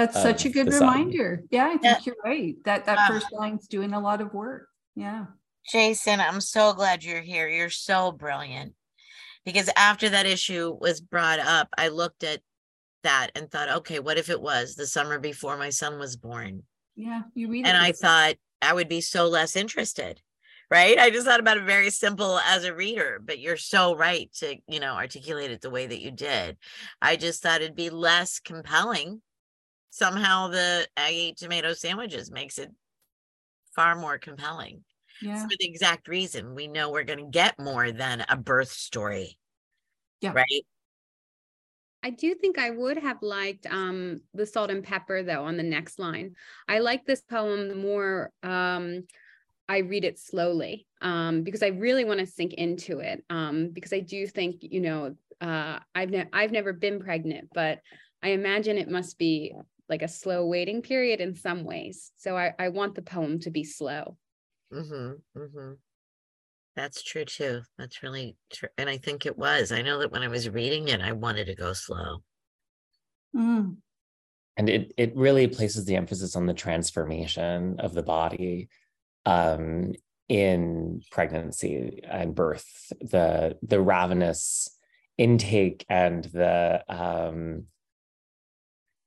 That's 0.00 0.22
such 0.22 0.46
a 0.46 0.48
good 0.48 0.72
reminder. 0.72 1.44
Yeah, 1.50 1.66
I 1.66 1.76
think 1.76 1.82
yeah. 1.82 1.98
you're 2.04 2.16
right. 2.24 2.56
That 2.64 2.86
that 2.86 3.06
first 3.06 3.26
line's 3.32 3.68
doing 3.68 3.92
a 3.92 4.00
lot 4.00 4.22
of 4.22 4.32
work. 4.32 4.66
Yeah. 4.96 5.26
Jason, 5.70 6.20
I'm 6.20 6.40
so 6.40 6.72
glad 6.72 7.04
you're 7.04 7.20
here. 7.20 7.46
You're 7.46 7.68
so 7.68 8.10
brilliant. 8.10 8.72
Because 9.44 9.68
after 9.76 10.08
that 10.08 10.24
issue 10.24 10.74
was 10.80 11.02
brought 11.02 11.38
up, 11.38 11.68
I 11.76 11.88
looked 11.88 12.24
at 12.24 12.40
that 13.02 13.28
and 13.34 13.50
thought, 13.50 13.68
okay, 13.68 13.98
what 13.98 14.16
if 14.16 14.30
it 14.30 14.40
was 14.40 14.74
the 14.74 14.86
summer 14.86 15.18
before 15.18 15.58
my 15.58 15.68
son 15.68 15.98
was 15.98 16.16
born? 16.16 16.62
Yeah, 16.96 17.22
you 17.34 17.50
read 17.50 17.66
it. 17.66 17.68
And 17.68 17.76
I 17.76 17.92
thought 17.92 18.36
I 18.62 18.72
would 18.72 18.88
be 18.88 19.02
so 19.02 19.26
less 19.26 19.54
interested. 19.54 20.22
Right. 20.70 20.98
I 20.98 21.10
just 21.10 21.26
thought 21.26 21.40
about 21.40 21.58
it 21.58 21.64
very 21.64 21.90
simple 21.90 22.38
as 22.38 22.64
a 22.64 22.74
reader, 22.74 23.20
but 23.22 23.38
you're 23.38 23.56
so 23.58 23.94
right 23.96 24.32
to, 24.38 24.56
you 24.66 24.80
know, 24.80 24.94
articulate 24.94 25.50
it 25.50 25.60
the 25.60 25.68
way 25.68 25.86
that 25.86 26.00
you 26.00 26.10
did. 26.10 26.56
I 27.02 27.16
just 27.16 27.42
thought 27.42 27.60
it'd 27.60 27.74
be 27.74 27.90
less 27.90 28.38
compelling. 28.38 29.20
Somehow 29.90 30.48
the 30.48 30.86
I 30.96 31.08
ate 31.10 31.36
tomato 31.36 31.72
sandwiches 31.72 32.30
makes 32.30 32.58
it 32.58 32.70
far 33.74 33.96
more 33.96 34.18
compelling. 34.18 34.84
Yeah. 35.20 35.42
For 35.42 35.48
the 35.48 35.66
exact 35.66 36.08
reason 36.08 36.54
we 36.54 36.68
know 36.68 36.90
we're 36.90 37.04
going 37.04 37.18
to 37.18 37.30
get 37.30 37.58
more 37.58 37.92
than 37.92 38.24
a 38.28 38.36
birth 38.36 38.70
story. 38.70 39.38
Yeah. 40.20 40.32
Right. 40.32 40.64
I 42.02 42.10
do 42.10 42.34
think 42.34 42.58
I 42.58 42.70
would 42.70 42.96
have 42.96 43.18
liked 43.20 43.66
um, 43.66 44.22
the 44.32 44.46
salt 44.46 44.70
and 44.70 44.82
pepper 44.82 45.22
though 45.22 45.44
on 45.44 45.56
the 45.56 45.62
next 45.62 45.98
line. 45.98 46.34
I 46.68 46.78
like 46.78 47.04
this 47.04 47.20
poem 47.20 47.68
the 47.68 47.74
more 47.74 48.30
um, 48.42 49.04
I 49.68 49.78
read 49.78 50.04
it 50.04 50.18
slowly 50.18 50.86
um, 51.02 51.42
because 51.42 51.62
I 51.62 51.68
really 51.68 52.04
want 52.04 52.20
to 52.20 52.26
sink 52.26 52.54
into 52.54 53.00
it. 53.00 53.22
Um, 53.28 53.68
because 53.68 53.92
I 53.92 54.00
do 54.00 54.26
think 54.26 54.56
you 54.62 54.80
know 54.80 55.14
uh, 55.40 55.78
I've 55.94 56.10
ne- 56.10 56.28
I've 56.32 56.52
never 56.52 56.72
been 56.72 57.00
pregnant, 57.00 57.50
but 57.54 57.80
I 58.22 58.30
imagine 58.30 58.78
it 58.78 58.90
must 58.90 59.18
be 59.18 59.54
like 59.90 60.02
a 60.02 60.08
slow 60.08 60.46
waiting 60.46 60.80
period 60.80 61.20
in 61.20 61.34
some 61.34 61.64
ways. 61.64 62.12
So 62.16 62.36
I, 62.36 62.54
I 62.58 62.68
want 62.68 62.94
the 62.94 63.02
poem 63.02 63.40
to 63.40 63.50
be 63.50 63.64
slow. 63.64 64.16
Mm-hmm, 64.72 65.38
mm-hmm. 65.38 65.72
That's 66.76 67.02
true 67.02 67.24
too. 67.24 67.62
That's 67.76 68.02
really 68.02 68.36
true. 68.52 68.68
And 68.78 68.88
I 68.88 68.96
think 68.96 69.26
it 69.26 69.36
was. 69.36 69.72
I 69.72 69.82
know 69.82 69.98
that 69.98 70.12
when 70.12 70.22
I 70.22 70.28
was 70.28 70.48
reading 70.48 70.88
it, 70.88 71.00
I 71.00 71.12
wanted 71.12 71.46
to 71.46 71.56
go 71.56 71.72
slow. 71.72 72.22
Mm. 73.36 73.76
And 74.56 74.68
it 74.68 74.92
it 74.96 75.16
really 75.16 75.48
places 75.48 75.84
the 75.84 75.96
emphasis 75.96 76.36
on 76.36 76.46
the 76.46 76.54
transformation 76.54 77.80
of 77.80 77.92
the 77.92 78.02
body 78.02 78.68
um, 79.26 79.92
in 80.28 81.02
pregnancy 81.10 82.00
and 82.04 82.34
birth, 82.34 82.92
the 83.00 83.58
the 83.62 83.80
ravenous 83.80 84.70
intake 85.18 85.84
and 85.88 86.24
the 86.24 86.84
um, 86.88 87.64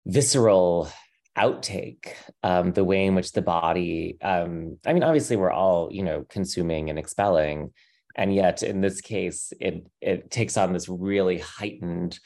visceral 0.05 0.89
outtake 1.38 2.13
um, 2.43 2.74
the 2.74 2.83
way 2.83 3.05
in 3.05 3.15
which 3.15 3.31
the 3.31 3.41
body 3.41 4.17
um, 4.22 4.77
i 4.86 4.93
mean 4.93 5.03
obviously 5.03 5.36
we're 5.36 5.51
all 5.51 5.89
you 5.91 6.03
know 6.03 6.25
consuming 6.29 6.89
and 6.89 7.00
expelling 7.00 7.72
and 8.15 8.33
yet 8.33 8.62
in 8.62 8.81
this 8.81 9.01
case 9.01 9.51
it 9.60 9.86
it 10.01 10.29
takes 10.29 10.57
on 10.57 10.74
this 10.74 10.88
really 10.88 11.39
heightened 11.39 12.19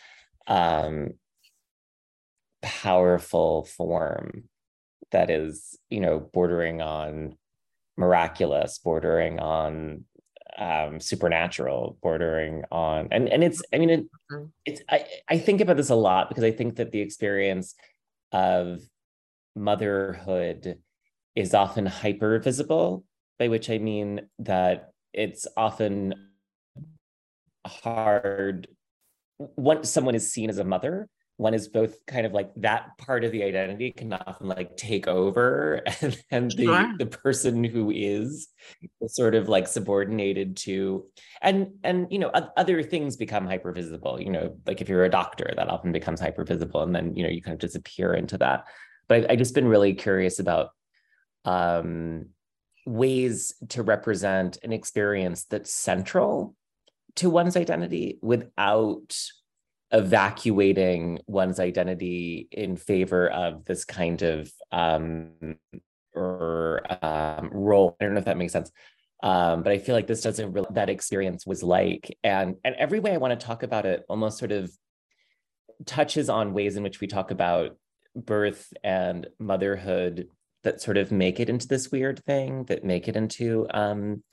um, 0.47 1.09
powerful 2.61 3.65
form 3.65 4.43
that 5.11 5.29
is 5.29 5.77
you 5.89 6.01
know 6.01 6.19
bordering 6.19 6.81
on 6.81 7.37
miraculous 7.95 8.79
bordering 8.79 9.39
on 9.39 10.03
um, 10.57 10.99
supernatural 10.99 11.97
bordering 12.01 12.63
on 12.71 13.07
and 13.11 13.29
and 13.29 13.43
it's 13.43 13.61
i 13.73 13.77
mean 13.77 13.89
it, 13.89 14.03
mm-hmm. 14.31 14.45
it's 14.65 14.81
I, 14.89 15.05
I 15.29 15.37
think 15.37 15.61
about 15.61 15.77
this 15.77 15.89
a 15.89 15.95
lot 15.95 16.29
because 16.29 16.43
i 16.43 16.51
think 16.51 16.77
that 16.77 16.91
the 16.91 17.01
experience 17.01 17.75
of 18.31 18.81
motherhood 19.55 20.79
is 21.35 21.53
often 21.53 21.85
hyper 21.85 22.39
visible, 22.39 23.03
by 23.37 23.47
which 23.47 23.69
I 23.69 23.77
mean 23.77 24.21
that 24.39 24.91
it's 25.13 25.45
often 25.55 26.13
hard 27.65 28.67
once 29.37 29.89
someone 29.89 30.15
is 30.15 30.31
seen 30.31 30.49
as 30.49 30.57
a 30.57 30.63
mother 30.63 31.07
one 31.37 31.53
is 31.53 31.67
both 31.67 32.03
kind 32.07 32.25
of 32.25 32.33
like 32.33 32.51
that 32.55 32.97
part 32.97 33.23
of 33.23 33.31
the 33.31 33.43
identity 33.43 33.91
can 33.91 34.11
often 34.11 34.47
like 34.47 34.75
take 34.75 35.07
over 35.07 35.83
and 36.01 36.21
then 36.29 36.47
the 36.49 36.65
sure. 36.65 36.93
the 36.97 37.05
person 37.05 37.63
who 37.63 37.91
is 37.91 38.49
sort 39.07 39.35
of 39.35 39.47
like 39.47 39.67
subordinated 39.67 40.57
to 40.57 41.05
and 41.41 41.69
and 41.83 42.07
you 42.11 42.19
know 42.19 42.29
other 42.29 42.81
things 42.83 43.15
become 43.15 43.45
hyper 43.45 43.71
visible 43.71 44.19
you 44.19 44.31
know 44.31 44.55
like 44.65 44.81
if 44.81 44.89
you're 44.89 45.05
a 45.05 45.09
doctor 45.09 45.53
that 45.55 45.69
often 45.69 45.91
becomes 45.91 46.19
hyper 46.19 46.43
visible 46.43 46.81
and 46.81 46.95
then 46.95 47.15
you 47.15 47.23
know 47.23 47.29
you 47.29 47.41
kind 47.41 47.53
of 47.53 47.59
disappear 47.59 48.13
into 48.13 48.37
that 48.37 48.65
but 49.07 49.19
I've, 49.19 49.31
I've 49.31 49.39
just 49.39 49.55
been 49.55 49.67
really 49.67 49.93
curious 49.93 50.39
about 50.39 50.71
um, 51.45 52.29
ways 52.85 53.53
to 53.69 53.83
represent 53.83 54.57
an 54.63 54.73
experience 54.73 55.45
that's 55.45 55.73
central 55.73 56.55
to 57.15 57.29
one's 57.29 57.55
identity 57.55 58.19
without 58.21 59.15
evacuating 59.91 61.19
one's 61.27 61.59
identity 61.59 62.47
in 62.51 62.75
favor 62.75 63.29
of 63.29 63.65
this 63.65 63.85
kind 63.85 64.21
of 64.21 64.51
um, 64.71 65.57
or 66.13 66.81
um, 67.01 67.49
role. 67.51 67.95
I 67.99 68.05
don't 68.05 68.13
know 68.13 68.19
if 68.19 68.25
that 68.25 68.37
makes 68.37 68.53
sense. 68.53 68.71
Um, 69.23 69.63
but 69.63 69.71
I 69.71 69.79
feel 69.79 69.95
like 69.95 70.07
this 70.07 70.21
doesn't 70.21 70.51
really 70.51 70.67
that 70.71 70.89
experience 70.89 71.45
was 71.45 71.63
like, 71.63 72.15
and 72.23 72.55
and 72.63 72.75
every 72.75 72.99
way 72.99 73.13
I 73.13 73.17
want 73.17 73.39
to 73.39 73.45
talk 73.45 73.63
about 73.63 73.85
it 73.85 74.03
almost 74.09 74.37
sort 74.37 74.51
of 74.51 74.71
touches 75.85 76.29
on 76.29 76.53
ways 76.53 76.75
in 76.75 76.83
which 76.83 77.01
we 77.01 77.07
talk 77.07 77.31
about 77.31 77.77
birth 78.15 78.71
and 78.83 79.27
motherhood 79.39 80.27
that 80.63 80.81
sort 80.81 80.97
of 80.97 81.11
make 81.11 81.39
it 81.39 81.49
into 81.49 81.67
this 81.67 81.91
weird 81.91 82.23
thing 82.25 82.65
that 82.65 82.83
make 82.83 83.07
it 83.07 83.15
into 83.15 83.67
um, 83.71 84.23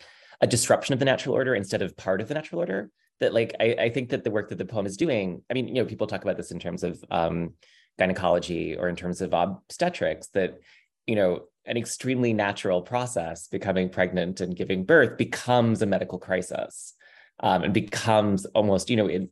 a 0.40 0.46
disruption 0.46 0.92
of 0.92 0.98
the 0.98 1.04
natural 1.04 1.34
order 1.34 1.54
instead 1.54 1.82
of 1.82 1.96
part 1.96 2.20
of 2.20 2.28
the 2.28 2.34
natural 2.34 2.60
order 2.60 2.90
that 3.20 3.34
like 3.34 3.54
I, 3.60 3.76
I, 3.78 3.88
think 3.90 4.10
that 4.10 4.24
the 4.24 4.30
work 4.30 4.48
that 4.48 4.58
the 4.58 4.64
poem 4.64 4.86
is 4.86 4.96
doing 4.96 5.42
i 5.50 5.54
mean 5.54 5.68
you 5.68 5.74
know 5.74 5.84
people 5.84 6.06
talk 6.06 6.22
about 6.22 6.36
this 6.36 6.50
in 6.50 6.58
terms 6.58 6.82
of 6.82 7.02
um, 7.10 7.54
gynecology 7.98 8.76
or 8.76 8.88
in 8.88 8.96
terms 8.96 9.20
of 9.20 9.32
obstetrics 9.32 10.28
that 10.28 10.58
you 11.06 11.16
know 11.16 11.44
an 11.66 11.76
extremely 11.76 12.32
natural 12.32 12.82
process 12.82 13.48
becoming 13.48 13.88
pregnant 13.88 14.40
and 14.40 14.56
giving 14.56 14.84
birth 14.84 15.16
becomes 15.16 15.80
a 15.82 15.86
medical 15.86 16.18
crisis 16.18 16.94
um, 17.40 17.62
and 17.62 17.72
becomes 17.74 18.46
almost 18.46 18.90
you 18.90 18.96
know 18.96 19.06
it, 19.06 19.30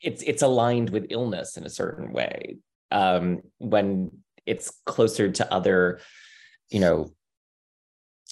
it's 0.00 0.22
it's 0.22 0.42
aligned 0.42 0.90
with 0.90 1.06
illness 1.10 1.56
in 1.56 1.64
a 1.64 1.70
certain 1.70 2.12
way 2.12 2.56
um, 2.90 3.42
when 3.58 4.10
it's 4.46 4.72
closer 4.86 5.30
to 5.30 5.52
other, 5.52 6.00
you 6.70 6.80
know, 6.80 7.12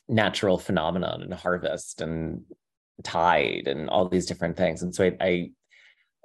natural 0.09 0.59
phenomenon 0.59 1.23
and 1.23 1.35
harvest 1.35 2.01
and 2.01 2.43
tide 3.03 3.65
and 3.67 3.89
all 3.89 4.09
these 4.09 4.27
different 4.27 4.57
things. 4.57 4.83
And 4.83 4.95
so 4.95 5.05
I, 5.05 5.17
I 5.21 5.51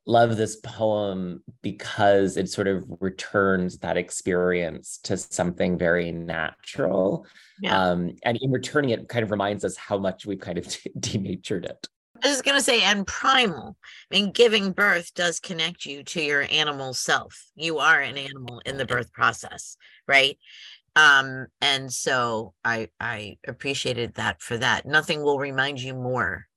love 0.06 0.38
this 0.38 0.58
poem 0.58 1.44
because 1.62 2.38
it 2.38 2.50
sort 2.50 2.68
of 2.68 2.84
returns 3.00 3.78
that 3.80 3.98
experience 3.98 5.00
to 5.04 5.18
something 5.18 5.78
very 5.78 6.12
natural. 6.12 7.26
Yeah. 7.62 7.80
Um, 7.80 8.16
and 8.24 8.38
in 8.42 8.52
returning 8.52 8.92
it 8.92 9.08
kind 9.08 9.24
of 9.24 9.32
reminds 9.32 9.64
us 9.64 9.78
how 9.78 9.98
much 9.98 10.26
we've 10.26 10.40
kind 10.40 10.58
of 10.58 10.76
denatured 11.00 11.66
it. 11.66 11.88
I 12.24 12.30
was 12.30 12.44
going 12.44 12.58
to 12.58 12.64
say, 12.64 12.84
and 12.84 13.08
primal. 13.08 13.76
I 14.12 14.16
mean, 14.16 14.32
giving 14.32 14.74
birth 14.74 15.12
does 15.16 15.40
connect 15.40 15.88
you 15.88 16.04
to 16.04 16.22
your 16.22 16.46
animal 16.52 16.94
self. 16.94 17.48
You 17.56 17.80
are 17.80 18.00
an 18.00 18.16
animal 18.16 18.62
in 18.64 18.78
the 18.78 18.86
birth 18.86 19.12
process, 19.12 19.76
right? 20.08 20.38
Um, 20.96 21.48
and 21.62 21.92
so 21.92 22.54
I 22.64 22.90
I 23.00 23.38
appreciated 23.48 24.16
that 24.16 24.42
for 24.42 24.58
that. 24.58 24.86
Nothing 24.86 25.24
will 25.24 25.40
remind 25.40 25.82
you 25.82 25.94
more 25.94 26.48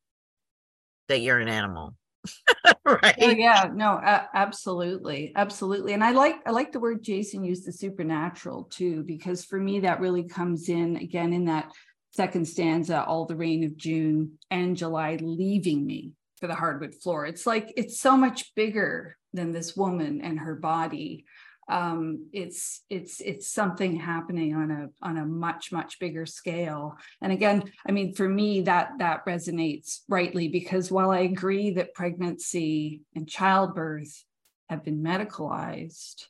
that 1.09 1.21
you're 1.21 1.39
an 1.39 1.49
animal. 1.49 1.95
right. 2.85 3.15
Oh, 3.21 3.31
yeah, 3.31 3.71
no, 3.73 3.93
uh, 3.93 4.25
absolutely. 4.35 5.33
Absolutely. 5.37 5.93
And 5.93 6.03
I 6.03 6.13
like 6.13 6.37
I 6.47 6.51
like 6.51 6.73
the 6.73 6.81
word 6.81 7.03
Jason 7.03 7.45
used 7.45 7.67
the 7.67 7.73
supernatural 7.73 8.65
too, 8.65 9.03
because 9.05 9.45
for 9.45 9.59
me 9.59 9.81
that 9.81 10.01
really 10.01 10.25
comes 10.25 10.69
in 10.69 10.97
again 10.97 11.33
in 11.33 11.47
that 11.47 11.71
second 12.13 12.47
stanza, 12.47 13.05
all 13.05 13.27
the 13.27 13.37
rain 13.37 13.65
of 13.65 13.77
June 13.77 14.39
and 14.51 14.77
July 14.77 15.19
leaving 15.21 15.85
me 15.85 16.13
for 16.41 16.47
the 16.47 16.55
hardwood 16.55 16.95
floor. 16.95 17.27
It's 17.27 17.47
like 17.47 17.73
it's 17.77 18.01
so 18.01 18.17
much 18.17 18.55
bigger 18.55 19.17
than 19.33 19.53
this 19.53 19.77
woman 19.77 20.21
and 20.23 20.39
her 20.39 20.55
body. 20.55 21.25
Um, 21.69 22.29
it's 22.33 22.83
it's 22.91 23.21
it's 23.21 23.49
something 23.49 23.97
happening 23.97 24.55
on 24.55 24.71
a 24.71 24.89
on 25.01 25.17
a 25.17 25.25
much 25.25 25.73
much 25.73 25.99
bigger 25.99 26.27
scale. 26.27 26.97
And 27.21 27.33
again 27.33 27.71
i 27.87 27.93
mean 27.93 28.15
for 28.15 28.29
me 28.29 28.63
that 28.63 28.93
that 28.99 29.25
resonates 29.27 30.01
rightly 30.09 30.49
because 30.49 30.91
while 30.91 31.11
i 31.11 31.21
agree 31.21 31.71
that 31.73 31.95
pregnancy 31.95 33.03
and 33.15 33.29
childbirth 33.29 34.25
have 34.69 34.85
been 34.85 35.03
medicalized 35.03 36.27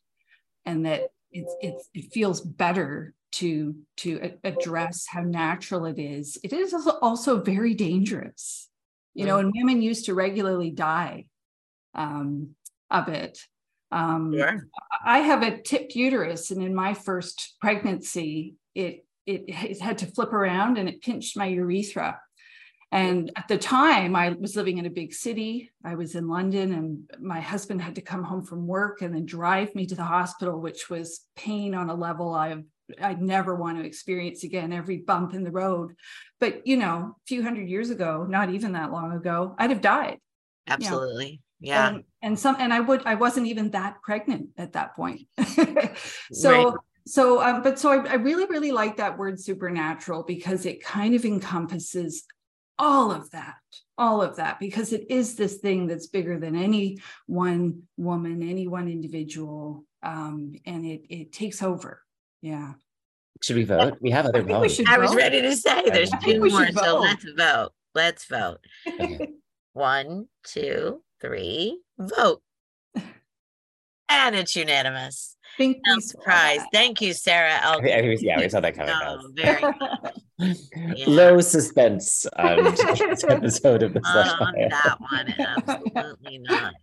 and 0.66 0.86
that 0.86 1.10
it's, 1.32 1.54
it's 1.60 1.88
it 1.94 2.12
feels 2.12 2.40
better 2.40 3.14
to 3.32 3.74
to 3.98 4.32
address 4.44 5.06
how 5.08 5.22
natural 5.22 5.86
it 5.86 5.98
is 5.98 6.38
it 6.44 6.52
is 6.52 6.74
also 7.02 7.40
very 7.40 7.74
dangerous. 7.74 8.68
You 9.14 9.26
know 9.26 9.38
and 9.38 9.52
women 9.54 9.80
used 9.80 10.06
to 10.06 10.14
regularly 10.14 10.70
die 10.70 11.26
um, 11.94 12.56
of 12.90 13.08
it 13.08 13.38
um, 13.94 14.36
sure. 14.36 14.66
I 15.04 15.20
have 15.20 15.42
a 15.42 15.62
tipped 15.62 15.94
uterus, 15.94 16.50
and 16.50 16.60
in 16.60 16.74
my 16.74 16.94
first 16.94 17.54
pregnancy, 17.60 18.56
it, 18.74 19.06
it 19.24 19.44
it 19.46 19.80
had 19.80 19.98
to 19.98 20.06
flip 20.06 20.32
around 20.32 20.78
and 20.78 20.88
it 20.88 21.00
pinched 21.00 21.36
my 21.36 21.46
urethra. 21.46 22.20
And 22.90 23.30
at 23.36 23.48
the 23.48 23.56
time, 23.56 24.14
I 24.14 24.30
was 24.30 24.56
living 24.56 24.78
in 24.78 24.86
a 24.86 24.90
big 24.90 25.14
city. 25.14 25.70
I 25.84 25.94
was 25.94 26.16
in 26.16 26.28
London, 26.28 26.72
and 26.72 27.10
my 27.20 27.40
husband 27.40 27.82
had 27.82 27.94
to 27.94 28.00
come 28.00 28.24
home 28.24 28.44
from 28.44 28.66
work 28.66 29.00
and 29.00 29.14
then 29.14 29.26
drive 29.26 29.74
me 29.76 29.86
to 29.86 29.94
the 29.94 30.04
hospital, 30.04 30.60
which 30.60 30.90
was 30.90 31.20
pain 31.36 31.74
on 31.74 31.88
a 31.88 31.94
level 31.94 32.34
I've 32.34 32.64
I'd 33.00 33.22
never 33.22 33.54
want 33.54 33.78
to 33.78 33.84
experience 33.84 34.42
again. 34.42 34.72
Every 34.72 34.98
bump 34.98 35.34
in 35.34 35.44
the 35.44 35.52
road, 35.52 35.94
but 36.40 36.66
you 36.66 36.78
know, 36.78 37.14
a 37.16 37.26
few 37.28 37.44
hundred 37.44 37.68
years 37.68 37.90
ago, 37.90 38.26
not 38.28 38.50
even 38.50 38.72
that 38.72 38.90
long 38.90 39.12
ago, 39.12 39.54
I'd 39.56 39.70
have 39.70 39.80
died. 39.80 40.18
Absolutely 40.66 41.43
yeah. 41.60 41.88
And, 41.88 42.04
and 42.22 42.38
some 42.38 42.56
and 42.58 42.72
i 42.72 42.80
would 42.80 43.04
i 43.06 43.14
wasn't 43.14 43.46
even 43.46 43.70
that 43.70 44.02
pregnant 44.02 44.50
at 44.56 44.72
that 44.72 44.94
point. 44.94 45.28
So 46.32 46.50
right. 46.70 46.76
so 47.06 47.42
um, 47.42 47.62
but 47.62 47.78
so 47.78 47.90
I, 47.90 48.12
I 48.12 48.14
really 48.14 48.46
really 48.46 48.72
like 48.72 48.96
that 48.96 49.18
word 49.18 49.40
supernatural 49.40 50.22
because 50.24 50.66
it 50.66 50.82
kind 50.82 51.14
of 51.14 51.24
encompasses 51.24 52.24
all 52.78 53.12
of 53.12 53.30
that 53.30 53.54
all 53.96 54.20
of 54.20 54.36
that 54.36 54.58
because 54.58 54.92
it 54.92 55.06
is 55.08 55.36
this 55.36 55.58
thing 55.58 55.86
that's 55.86 56.08
bigger 56.08 56.38
than 56.38 56.56
any 56.56 56.98
one 57.26 57.82
woman 57.96 58.42
any 58.42 58.66
one 58.66 58.88
individual 58.88 59.84
um, 60.04 60.52
and 60.66 60.84
it 60.84 61.06
it 61.08 61.32
takes 61.32 61.62
over. 61.62 62.02
Yeah. 62.42 62.74
Should 63.42 63.56
we 63.56 63.64
vote? 63.64 63.98
We 64.00 64.10
have 64.10 64.26
other 64.26 64.42
votes. 64.42 64.80
i 64.86 64.98
was 64.98 65.14
ready 65.14 65.42
to 65.42 65.56
say 65.56 65.90
there's 65.90 66.12
two 66.22 66.38
more 66.38 66.68
so 66.70 67.00
let's 67.00 67.24
vote. 67.36 67.72
Let's 67.94 68.24
vote. 68.26 68.58
Okay. 68.86 69.28
One 69.74 70.26
two 70.44 71.02
three, 71.20 71.80
vote. 71.98 72.42
and 74.08 74.34
it's 74.34 74.56
unanimous. 74.56 75.36
Thank 75.58 75.78
no 75.86 75.98
surprise. 75.98 76.60
Thank 76.72 77.00
you, 77.00 77.12
Sarah. 77.12 77.60
Elkins. 77.62 78.22
Yeah, 78.22 78.40
we 78.40 78.48
saw 78.48 78.60
that 78.60 78.74
coming. 78.74 78.94
No, 78.98 79.30
very 79.34 79.62
yeah. 80.96 81.04
Low 81.06 81.40
suspense 81.40 82.26
um, 82.36 82.66
episode 83.28 83.82
of 83.82 83.94
the 83.94 84.00
uh, 84.04 84.52
that 84.68 84.96
one, 84.98 85.34
absolutely 85.38 86.38
not. 86.38 86.74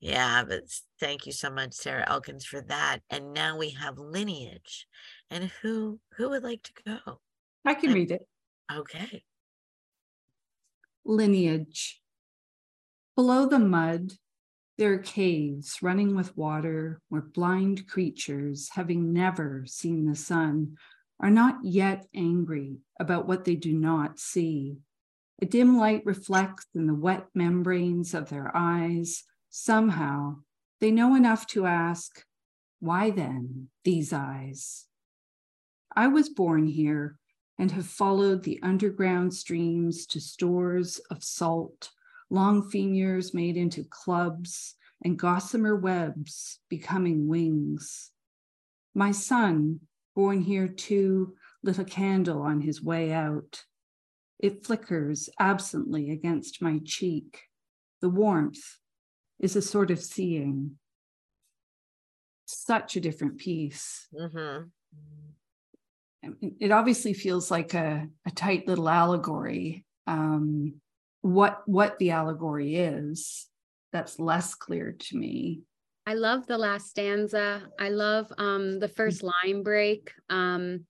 Yeah, 0.00 0.44
but 0.48 0.62
thank 0.98 1.26
you 1.26 1.32
so 1.32 1.50
much, 1.50 1.74
Sarah 1.74 2.04
Elkins, 2.08 2.46
for 2.46 2.62
that. 2.62 3.00
And 3.10 3.34
now 3.34 3.58
we 3.58 3.70
have 3.70 3.98
lineage. 3.98 4.86
And 5.30 5.50
who 5.62 6.00
who 6.16 6.30
would 6.30 6.42
like 6.42 6.62
to 6.64 6.72
go? 6.86 7.20
I 7.64 7.74
can 7.74 7.92
read 7.92 8.10
it. 8.10 8.26
Okay. 8.72 9.22
Lineage. 11.04 11.99
Below 13.20 13.44
the 13.44 13.58
mud, 13.58 14.14
there 14.78 14.94
are 14.94 14.98
caves 14.98 15.82
running 15.82 16.16
with 16.16 16.38
water 16.38 17.02
where 17.10 17.20
blind 17.20 17.86
creatures, 17.86 18.70
having 18.70 19.12
never 19.12 19.66
seen 19.66 20.06
the 20.06 20.16
sun, 20.16 20.78
are 21.20 21.28
not 21.28 21.58
yet 21.62 22.06
angry 22.14 22.78
about 22.98 23.28
what 23.28 23.44
they 23.44 23.56
do 23.56 23.74
not 23.74 24.18
see. 24.18 24.78
A 25.42 25.44
dim 25.44 25.76
light 25.76 26.00
reflects 26.06 26.64
in 26.74 26.86
the 26.86 26.94
wet 26.94 27.26
membranes 27.34 28.14
of 28.14 28.30
their 28.30 28.50
eyes. 28.56 29.24
Somehow, 29.50 30.36
they 30.80 30.90
know 30.90 31.14
enough 31.14 31.46
to 31.48 31.66
ask, 31.66 32.24
Why 32.78 33.10
then 33.10 33.68
these 33.84 34.14
eyes? 34.14 34.86
I 35.94 36.06
was 36.06 36.30
born 36.30 36.68
here 36.68 37.18
and 37.58 37.70
have 37.72 37.84
followed 37.84 38.44
the 38.44 38.60
underground 38.62 39.34
streams 39.34 40.06
to 40.06 40.22
stores 40.22 41.02
of 41.10 41.22
salt 41.22 41.90
long 42.30 42.70
femurs 42.70 43.34
made 43.34 43.56
into 43.56 43.84
clubs, 43.84 44.76
and 45.02 45.18
gossamer 45.18 45.76
webs 45.76 46.60
becoming 46.68 47.26
wings. 47.26 48.10
My 48.94 49.12
son, 49.12 49.80
born 50.14 50.42
here 50.42 50.68
too, 50.68 51.34
lit 51.62 51.78
a 51.78 51.84
candle 51.84 52.42
on 52.42 52.60
his 52.60 52.82
way 52.82 53.12
out. 53.12 53.64
It 54.38 54.64
flickers 54.64 55.28
absently 55.38 56.10
against 56.10 56.62
my 56.62 56.80
cheek. 56.84 57.42
The 58.00 58.08
warmth 58.08 58.78
is 59.38 59.56
a 59.56 59.62
sort 59.62 59.90
of 59.90 60.00
seeing. 60.00 60.78
Such 62.46 62.96
a 62.96 63.00
different 63.00 63.38
piece. 63.38 64.08
Mm-hmm. 64.14 64.68
It 66.58 66.70
obviously 66.70 67.14
feels 67.14 67.50
like 67.50 67.74
a, 67.74 68.06
a 68.26 68.30
tight 68.30 68.66
little 68.66 68.88
allegory. 68.88 69.84
Um, 70.06 70.80
what 71.22 71.62
what 71.66 71.98
the 71.98 72.10
allegory 72.10 72.76
is 72.76 73.46
that's 73.92 74.18
less 74.18 74.54
clear 74.54 74.94
to 74.98 75.16
me. 75.16 75.62
I 76.06 76.14
love 76.14 76.46
the 76.46 76.58
last 76.58 76.88
stanza. 76.88 77.62
I 77.78 77.90
love 77.90 78.32
um 78.38 78.78
the 78.78 78.88
first 78.88 79.22
line 79.22 79.62
break. 79.62 80.12
Um 80.28 80.86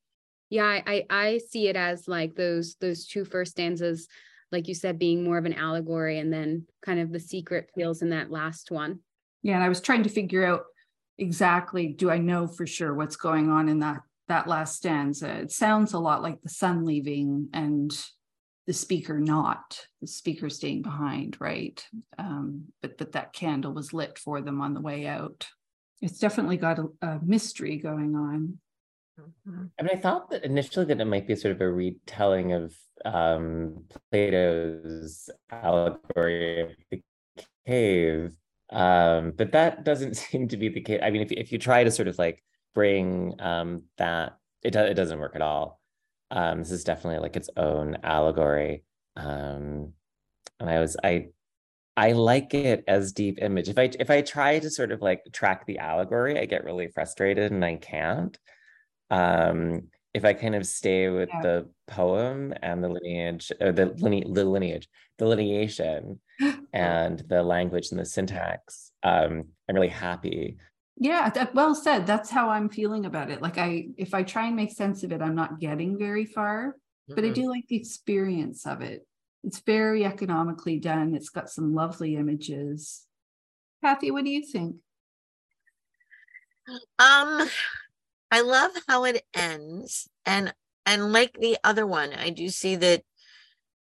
yeah 0.50 0.80
i 0.84 1.06
i 1.08 1.38
see 1.48 1.68
it 1.68 1.76
as 1.76 2.08
like 2.08 2.34
those 2.34 2.74
those 2.80 3.06
two 3.06 3.24
first 3.24 3.52
stanzas 3.52 4.08
like 4.50 4.66
you 4.66 4.74
said 4.74 4.98
being 4.98 5.22
more 5.22 5.38
of 5.38 5.44
an 5.44 5.54
allegory 5.54 6.18
and 6.18 6.32
then 6.32 6.66
kind 6.84 6.98
of 6.98 7.12
the 7.12 7.20
secret 7.20 7.70
feels 7.72 8.02
in 8.02 8.10
that 8.10 8.32
last 8.32 8.72
one. 8.72 8.98
Yeah 9.42 9.54
and 9.54 9.62
i 9.62 9.68
was 9.68 9.80
trying 9.80 10.02
to 10.02 10.08
figure 10.08 10.44
out 10.44 10.64
exactly 11.18 11.88
do 11.88 12.10
i 12.10 12.18
know 12.18 12.48
for 12.48 12.66
sure 12.66 12.94
what's 12.94 13.14
going 13.14 13.48
on 13.48 13.68
in 13.68 13.78
that 13.78 14.00
that 14.30 14.46
last 14.46 14.76
stanza? 14.76 15.28
It 15.40 15.50
sounds 15.50 15.92
a 15.92 15.98
lot 15.98 16.22
like 16.22 16.40
the 16.40 16.48
son 16.48 16.86
leaving 16.86 17.48
and 17.52 17.92
the 18.70 18.74
speaker 18.74 19.18
not 19.18 19.84
the 20.00 20.06
speaker 20.06 20.48
staying 20.48 20.80
behind 20.80 21.36
right 21.40 21.84
um, 22.18 22.66
but 22.80 22.96
but 22.98 23.10
that 23.10 23.32
candle 23.32 23.72
was 23.72 23.92
lit 23.92 24.16
for 24.16 24.40
them 24.40 24.60
on 24.60 24.74
the 24.74 24.80
way 24.80 25.08
out 25.08 25.48
it's 26.00 26.20
definitely 26.20 26.56
got 26.56 26.78
a, 26.78 26.86
a 27.02 27.18
mystery 27.20 27.78
going 27.78 28.14
on 28.14 28.58
mm-hmm. 29.20 29.64
I 29.76 29.82
mean, 29.82 29.90
I 29.92 30.00
thought 30.00 30.30
that 30.30 30.44
initially 30.44 30.84
that 30.84 31.00
it 31.00 31.04
might 31.04 31.26
be 31.26 31.34
sort 31.34 31.56
of 31.56 31.60
a 31.60 31.68
retelling 31.68 32.52
of 32.52 32.72
um, 33.04 33.86
Plato's 34.12 35.28
allegory 35.50 36.60
of 36.60 36.70
the 36.92 37.02
cave, 37.66 38.36
um, 38.70 39.32
but 39.36 39.50
that 39.50 39.82
doesn't 39.82 40.16
seem 40.16 40.46
to 40.46 40.56
be 40.56 40.68
the 40.68 40.80
case. 40.80 41.00
I 41.02 41.10
mean, 41.10 41.22
if 41.22 41.32
if 41.32 41.50
you 41.50 41.58
try 41.58 41.82
to 41.82 41.90
sort 41.90 42.06
of 42.06 42.20
like 42.20 42.40
bring 42.72 43.34
um, 43.40 43.82
that, 43.98 44.38
it 44.62 44.70
do, 44.70 44.78
it 44.78 44.94
doesn't 44.94 45.18
work 45.18 45.34
at 45.34 45.42
all. 45.42 45.79
Um, 46.30 46.58
this 46.58 46.70
is 46.70 46.84
definitely 46.84 47.20
like 47.20 47.36
its 47.36 47.50
own 47.56 47.98
allegory. 48.02 48.84
Um, 49.16 49.92
and 50.58 50.70
I 50.70 50.78
was 50.78 50.96
I 51.02 51.28
I 51.96 52.12
like 52.12 52.54
it 52.54 52.84
as 52.86 53.12
deep 53.12 53.38
image. 53.42 53.68
If 53.68 53.78
I 53.78 53.90
if 53.98 54.10
I 54.10 54.22
try 54.22 54.58
to 54.58 54.70
sort 54.70 54.92
of 54.92 55.02
like 55.02 55.22
track 55.32 55.66
the 55.66 55.78
allegory, 55.78 56.38
I 56.38 56.46
get 56.46 56.64
really 56.64 56.88
frustrated 56.88 57.52
and 57.52 57.64
I 57.64 57.76
can't. 57.76 58.38
Um, 59.10 59.88
if 60.14 60.24
I 60.24 60.32
kind 60.32 60.54
of 60.54 60.66
stay 60.66 61.08
with 61.08 61.28
yeah. 61.32 61.42
the 61.42 61.70
poem 61.86 62.52
and 62.62 62.82
the 62.82 62.88
lineage 62.88 63.52
or 63.60 63.72
the, 63.72 63.86
line, 63.98 64.32
the 64.32 64.44
lineage, 64.44 64.88
the 65.18 65.24
lineation 65.24 66.18
and 66.72 67.22
the 67.28 67.42
language 67.42 67.88
and 67.90 68.00
the 68.00 68.04
syntax, 68.04 68.90
um, 69.02 69.44
I'm 69.68 69.74
really 69.74 69.88
happy 69.88 70.56
yeah, 71.00 71.30
that, 71.30 71.54
well 71.54 71.74
said. 71.74 72.06
That's 72.06 72.28
how 72.28 72.50
I'm 72.50 72.68
feeling 72.68 73.06
about 73.06 73.30
it. 73.30 73.40
Like 73.40 73.56
I, 73.56 73.88
if 73.96 74.12
I 74.12 74.22
try 74.22 74.46
and 74.46 74.54
make 74.54 74.70
sense 74.70 75.02
of 75.02 75.12
it, 75.12 75.22
I'm 75.22 75.34
not 75.34 75.58
getting 75.58 75.98
very 75.98 76.26
far. 76.26 76.76
Mm-hmm. 77.10 77.14
But 77.14 77.24
I 77.24 77.30
do 77.30 77.48
like 77.48 77.66
the 77.68 77.76
experience 77.76 78.66
of 78.66 78.82
it. 78.82 79.06
It's 79.42 79.60
very 79.60 80.04
economically 80.04 80.78
done. 80.78 81.14
It's 81.14 81.30
got 81.30 81.48
some 81.48 81.74
lovely 81.74 82.16
images. 82.16 83.06
Kathy, 83.82 84.10
what 84.10 84.26
do 84.26 84.30
you 84.30 84.44
think? 84.44 84.76
Um, 86.98 87.48
I 88.30 88.42
love 88.42 88.72
how 88.86 89.04
it 89.04 89.24
ends, 89.34 90.08
and 90.26 90.54
and 90.84 91.12
like 91.14 91.38
the 91.40 91.56
other 91.64 91.86
one, 91.86 92.12
I 92.12 92.28
do 92.28 92.50
see 92.50 92.76
that 92.76 93.02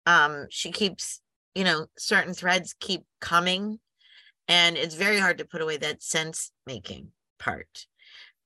um 0.06 0.48
she 0.50 0.72
keeps, 0.72 1.22
you 1.56 1.64
know, 1.64 1.88
certain 1.98 2.34
threads 2.34 2.76
keep 2.78 3.04
coming 3.22 3.80
and 4.48 4.78
it's 4.78 4.96
very 4.96 5.20
hard 5.20 5.38
to 5.40 5.46
put 5.46 5.62
away 5.62 5.78
that 5.78 6.04
sense 6.04 6.52
making 6.66 7.12
part. 7.40 7.88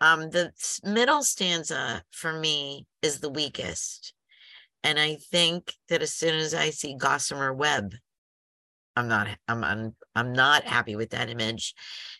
Um, 0.01 0.29
the 0.29 0.53
middle 0.83 1.23
stanza 1.23 2.03
for 2.11 2.33
me 2.39 2.87
is 3.01 3.19
the 3.19 3.29
weakest. 3.29 4.13
And 4.83 4.99
I 4.99 5.15
think 5.15 5.73
that 5.89 6.01
as 6.01 6.13
soon 6.13 6.35
as 6.35 6.53
I 6.53 6.69
see 6.69 6.95
Gossamer 6.95 7.53
Web, 7.53 7.95
I'm 8.95 9.07
not 9.07 9.27
I'm 9.47 9.63
I'm, 9.63 9.95
I'm 10.15 10.33
not 10.33 10.63
happy 10.65 10.95
with 10.95 11.11
that 11.11 11.29
image. 11.29 11.73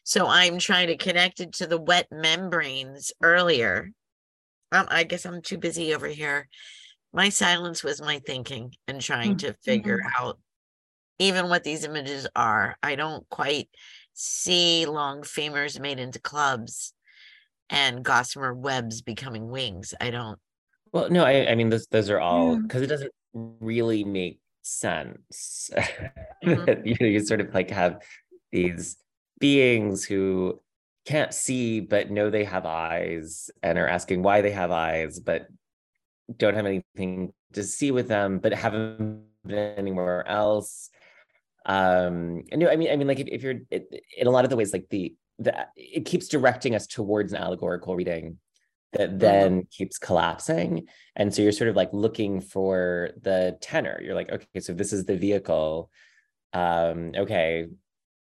So 0.04 0.28
I'm 0.28 0.60
trying 0.60 0.88
to 0.88 0.98
connect 0.98 1.40
it 1.40 1.54
to 1.54 1.68
the 1.68 1.80
wet 1.80 2.08
membranes 2.12 3.12
earlier. 3.22 3.92
Um, 4.72 4.88
I 4.90 5.04
guess 5.04 5.26
I'm 5.26 5.42
too 5.42 5.58
busy 5.58 5.94
over 5.96 6.08
here. 6.08 6.48
My 7.14 7.30
silence 7.30 7.84
was 7.84 8.02
my 8.02 8.20
thinking 8.20 8.74
and 8.88 9.02
trying 9.02 9.38
to 9.38 9.54
figure 9.64 10.00
Mhm. 10.00 10.12
out 10.20 10.40
even 11.20 11.50
what 11.50 11.64
these 11.64 11.84
images 11.84 12.28
are. 12.36 12.76
I 12.82 12.96
don't 12.96 13.28
quite 13.30 13.70
see 14.14 14.86
long 14.86 15.22
femurs 15.22 15.80
made 15.80 16.00
into 16.00 16.20
clubs 16.20 16.94
and 17.70 18.04
gossamer 18.04 18.54
webs 18.54 19.02
becoming 19.02 19.50
wings. 19.50 19.94
I 20.02 20.10
don't. 20.10 20.40
Well, 20.92 21.10
no, 21.10 21.24
I, 21.24 21.52
I 21.52 21.56
mean, 21.56 21.70
those, 21.70 21.86
those 21.88 22.10
are 22.10 22.20
all 22.20 22.54
Yeah. 22.56 22.60
because 22.64 22.82
it 22.82 22.88
doesn't 22.88 23.12
really 23.34 24.04
make 24.04 24.40
sense. 24.64 25.70
Mhm. 26.42 26.66
that, 26.68 26.88
you 26.88 26.96
know, 27.02 27.06
you 27.06 27.20
sort 27.20 27.42
of 27.42 27.54
like 27.54 27.70
have 27.70 28.02
these 28.54 28.96
beings 29.42 30.06
who 30.06 30.62
can't 31.06 31.34
see 31.34 31.82
but 31.82 32.10
know 32.10 32.30
they 32.30 32.46
have 32.46 32.66
eyes 32.66 33.52
and 33.62 33.78
are 33.78 33.88
asking 33.90 34.24
why 34.24 34.40
they 34.40 34.52
have 34.52 34.72
eyes, 34.72 35.20
but 35.20 35.48
don't 36.38 36.56
have 36.56 36.66
anything 36.66 37.34
to 37.54 37.64
see 37.64 37.92
with 37.92 38.08
them, 38.08 38.40
but 38.40 38.54
haven't 38.54 39.26
been 39.46 39.58
anywhere 39.78 40.26
else. 40.30 40.90
Um, 41.70 42.44
and 42.52 42.60
no, 42.60 42.68
I 42.68 42.76
mean, 42.76 42.92
I 42.92 42.96
mean, 42.96 43.08
like 43.08 43.20
if, 43.20 43.28
if 43.28 43.44
you're 43.44 43.60
it, 43.70 44.04
in 44.18 44.26
a 44.26 44.32
lot 44.32 44.44
of 44.44 44.50
the 44.50 44.56
ways, 44.56 44.74
like 44.74 44.90
the 44.90 45.16
the 45.38 45.68
it 45.76 46.06
keeps 46.06 46.28
directing 46.28 46.74
us 46.74 46.88
towards 46.88 47.32
an 47.32 47.40
allegorical 47.40 47.96
reading 47.96 48.40
that 48.94 49.20
then 49.20 49.68
keeps 49.70 50.00
collapsing. 50.00 50.88
And 51.16 51.34
so 51.34 51.44
you're 51.44 51.52
sort 51.52 51.70
of 51.70 51.76
like 51.76 51.94
looking 51.94 52.42
for 52.42 53.12
the 53.22 53.56
tenor. 53.62 54.02
You're 54.04 54.16
like, 54.16 54.32
okay, 54.32 54.60
so 54.60 54.74
this 54.74 54.92
is 54.92 55.06
the 55.06 55.16
vehicle. 55.16 55.92
Um, 56.54 57.12
okay, 57.16 57.68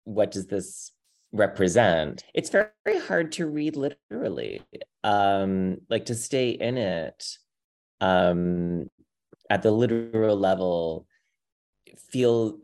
what 0.04 0.30
does 0.30 0.46
this 0.46 0.92
represent? 1.32 2.24
It's 2.34 2.50
very, 2.50 2.68
very 2.84 3.00
hard 3.00 3.32
to 3.32 3.46
read 3.46 3.76
literally. 3.76 4.60
Um, 5.02 5.78
like 5.88 6.04
to 6.06 6.14
stay 6.14 6.50
in 6.50 6.76
it 6.76 7.24
um 8.00 8.88
at 9.50 9.62
the 9.62 9.72
literal 9.72 10.36
level 10.36 11.07
feel 12.10 12.58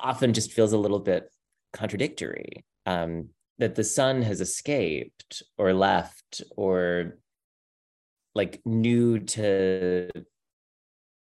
often 0.00 0.32
just 0.32 0.52
feels 0.52 0.72
a 0.72 0.78
little 0.78 1.00
bit 1.00 1.30
contradictory. 1.72 2.64
Um, 2.86 3.30
that 3.58 3.74
the 3.74 3.84
son 3.84 4.22
has 4.22 4.40
escaped 4.40 5.42
or 5.56 5.72
left 5.72 6.42
or 6.56 7.18
like 8.34 8.60
knew 8.66 9.18
to 9.18 10.10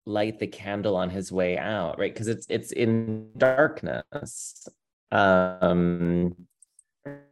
light 0.05 0.38
the 0.38 0.47
candle 0.47 0.97
on 0.97 1.09
his 1.11 1.33
way 1.33 1.57
out 1.57 1.99
right 1.99 2.12
because 2.12 2.29
it's 2.29 2.47
it's 2.51 2.73
in 2.73 3.31
darkness 3.38 4.69
um 5.12 6.35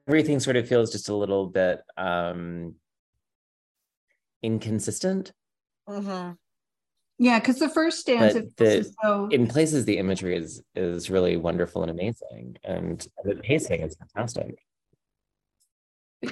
everything 0.07 0.41
sort 0.41 0.57
of 0.57 0.67
feels 0.67 0.91
just 0.93 1.09
a 1.09 1.15
little 1.15 1.47
bit 1.47 1.83
um 1.97 2.75
inconsistent 4.43 5.33
Mhm. 5.89 6.39
Yeah, 7.19 7.39
because 7.39 7.59
the 7.59 7.69
first 7.69 8.01
stanza 8.01 8.41
But 8.41 8.57
the- 8.57 8.95
though 9.03 9.29
in 9.29 9.47
places 9.47 9.85
the 9.85 9.99
imagery 9.99 10.37
is 10.37 10.63
is 10.75 11.11
really 11.11 11.37
wonderful 11.37 11.83
and 11.83 11.91
amazing 11.91 12.57
and 12.65 13.07
the 13.25 13.37
pacing 13.37 13.81
is 13.83 13.97
fantastic 13.97 14.59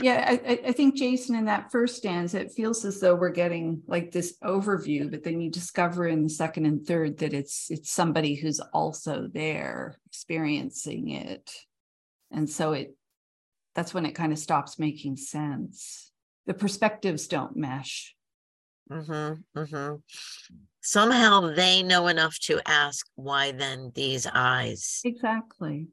yeah, 0.00 0.24
I, 0.28 0.52
I- 0.52 0.68
I 0.68 0.72
think 0.72 0.94
Jason 0.96 1.34
in 1.34 1.46
that 1.46 1.72
first 1.72 1.96
stanza, 1.96 2.38
it 2.40 2.52
feels 2.52 2.84
as 2.84 3.00
though 3.00 3.16
we're 3.16 3.30
getting 3.30 3.82
like 3.88 4.12
this 4.12 4.36
overview, 4.42 5.10
but 5.10 5.24
then 5.24 5.40
you 5.40 5.50
discover 5.50 6.06
in 6.06 6.22
the 6.22 6.28
second 6.30 6.66
and 6.66 6.86
third 6.86 7.18
that 7.18 7.32
it's 7.34 7.70
it's 7.72 7.90
somebody 7.90 8.36
who's 8.36 8.60
also 8.72 9.26
there 9.32 9.98
experiencing 10.06 11.08
it. 11.10 11.52
And 12.30 12.48
so 12.48 12.72
it 12.72 12.94
that's 13.74 13.92
when 13.92 14.06
it 14.06 14.12
kind 14.14 14.32
of 14.32 14.38
stops 14.38 14.78
making 14.78 15.16
sense. 15.16 16.12
The 16.46 16.54
perspectives 16.54 17.26
don't 17.26 17.56
mesh. 17.56 18.14
Mm-hmm, 18.90 19.58
mm-hmm. 19.58 19.94
Somehow 20.80 21.52
they 21.54 21.82
know 21.82 22.08
enough 22.08 22.38
to 22.40 22.60
ask 22.66 23.06
why 23.14 23.52
then 23.52 23.92
these 23.94 24.26
eyes. 24.26 25.00
Exactly. 25.04 25.88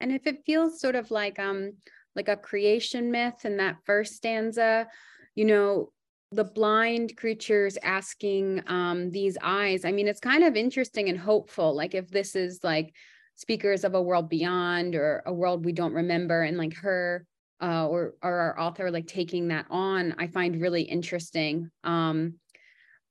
And 0.00 0.12
if 0.12 0.26
it 0.26 0.44
feels 0.44 0.80
sort 0.80 0.94
of 0.96 1.10
like 1.10 1.38
um 1.38 1.72
like 2.14 2.28
a 2.28 2.36
creation 2.36 3.10
myth 3.10 3.44
in 3.44 3.58
that 3.58 3.76
first 3.84 4.14
stanza, 4.14 4.88
you 5.34 5.44
know, 5.44 5.92
the 6.32 6.44
blind 6.44 7.16
creatures 7.16 7.78
asking 7.82 8.62
um 8.66 9.10
these 9.10 9.38
eyes. 9.40 9.84
I 9.84 9.92
mean, 9.92 10.08
it's 10.08 10.20
kind 10.20 10.44
of 10.44 10.56
interesting 10.56 11.08
and 11.08 11.18
hopeful. 11.18 11.74
Like 11.74 11.94
if 11.94 12.10
this 12.10 12.36
is 12.36 12.60
like 12.62 12.94
speakers 13.36 13.84
of 13.84 13.94
a 13.94 14.02
world 14.02 14.28
beyond 14.28 14.94
or 14.94 15.22
a 15.24 15.32
world 15.32 15.64
we 15.64 15.72
don't 15.72 15.94
remember, 15.94 16.42
and 16.42 16.58
like 16.58 16.74
her 16.78 17.26
uh, 17.60 17.86
or 17.86 18.14
or 18.22 18.32
our 18.32 18.60
author 18.60 18.90
like 18.90 19.06
taking 19.06 19.48
that 19.48 19.66
on, 19.70 20.14
I 20.18 20.26
find 20.26 20.60
really 20.60 20.82
interesting. 20.82 21.70
Um, 21.84 22.34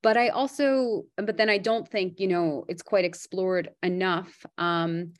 but 0.02 0.16
I 0.16 0.28
also, 0.28 1.04
but 1.16 1.36
then 1.36 1.50
I 1.50 1.58
don't 1.58 1.88
think 1.88 2.20
you 2.20 2.28
know 2.28 2.64
it's 2.68 2.82
quite 2.82 3.04
explored 3.04 3.70
enough. 3.82 4.44
Um, 4.58 5.12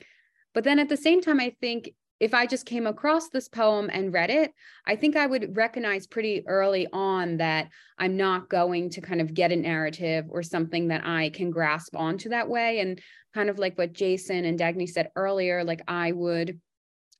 but 0.54 0.64
then 0.64 0.78
at 0.78 0.88
the 0.88 0.96
same 0.96 1.20
time, 1.20 1.40
I 1.40 1.54
think 1.60 1.90
if 2.18 2.32
I 2.32 2.46
just 2.46 2.64
came 2.64 2.86
across 2.86 3.28
this 3.28 3.48
poem 3.48 3.90
and 3.92 4.12
read 4.12 4.30
it, 4.30 4.52
I 4.86 4.96
think 4.96 5.16
I 5.16 5.26
would 5.26 5.56
recognize 5.56 6.06
pretty 6.06 6.46
early 6.46 6.86
on 6.92 7.36
that 7.38 7.68
I'm 7.98 8.16
not 8.16 8.48
going 8.48 8.90
to 8.90 9.02
kind 9.02 9.20
of 9.20 9.34
get 9.34 9.52
a 9.52 9.56
narrative 9.56 10.24
or 10.30 10.42
something 10.42 10.88
that 10.88 11.06
I 11.06 11.30
can 11.30 11.50
grasp 11.50 11.94
onto 11.94 12.30
that 12.30 12.48
way. 12.48 12.80
And 12.80 13.00
kind 13.34 13.50
of 13.50 13.58
like 13.58 13.76
what 13.76 13.92
Jason 13.92 14.46
and 14.46 14.58
Dagne 14.58 14.88
said 14.88 15.10
earlier, 15.14 15.62
like 15.62 15.82
I 15.86 16.12
would, 16.12 16.58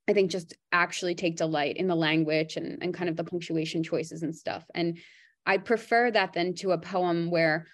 I 0.09 0.13
think, 0.13 0.31
just 0.31 0.55
actually 0.71 1.15
take 1.15 1.37
delight 1.37 1.77
in 1.77 1.89
the 1.89 1.97
language 1.97 2.57
and, 2.57 2.83
and 2.83 2.95
kind 2.95 3.09
of 3.09 3.17
the 3.17 3.25
punctuation 3.25 3.83
choices 3.83 4.23
and 4.23 4.35
stuff. 4.35 4.65
And 4.75 4.99
I 5.45 5.59
prefer 5.59 6.11
that 6.11 6.33
then 6.33 6.55
to 6.55 6.73
a 6.73 6.79
poem 6.79 7.31
where 7.31 7.67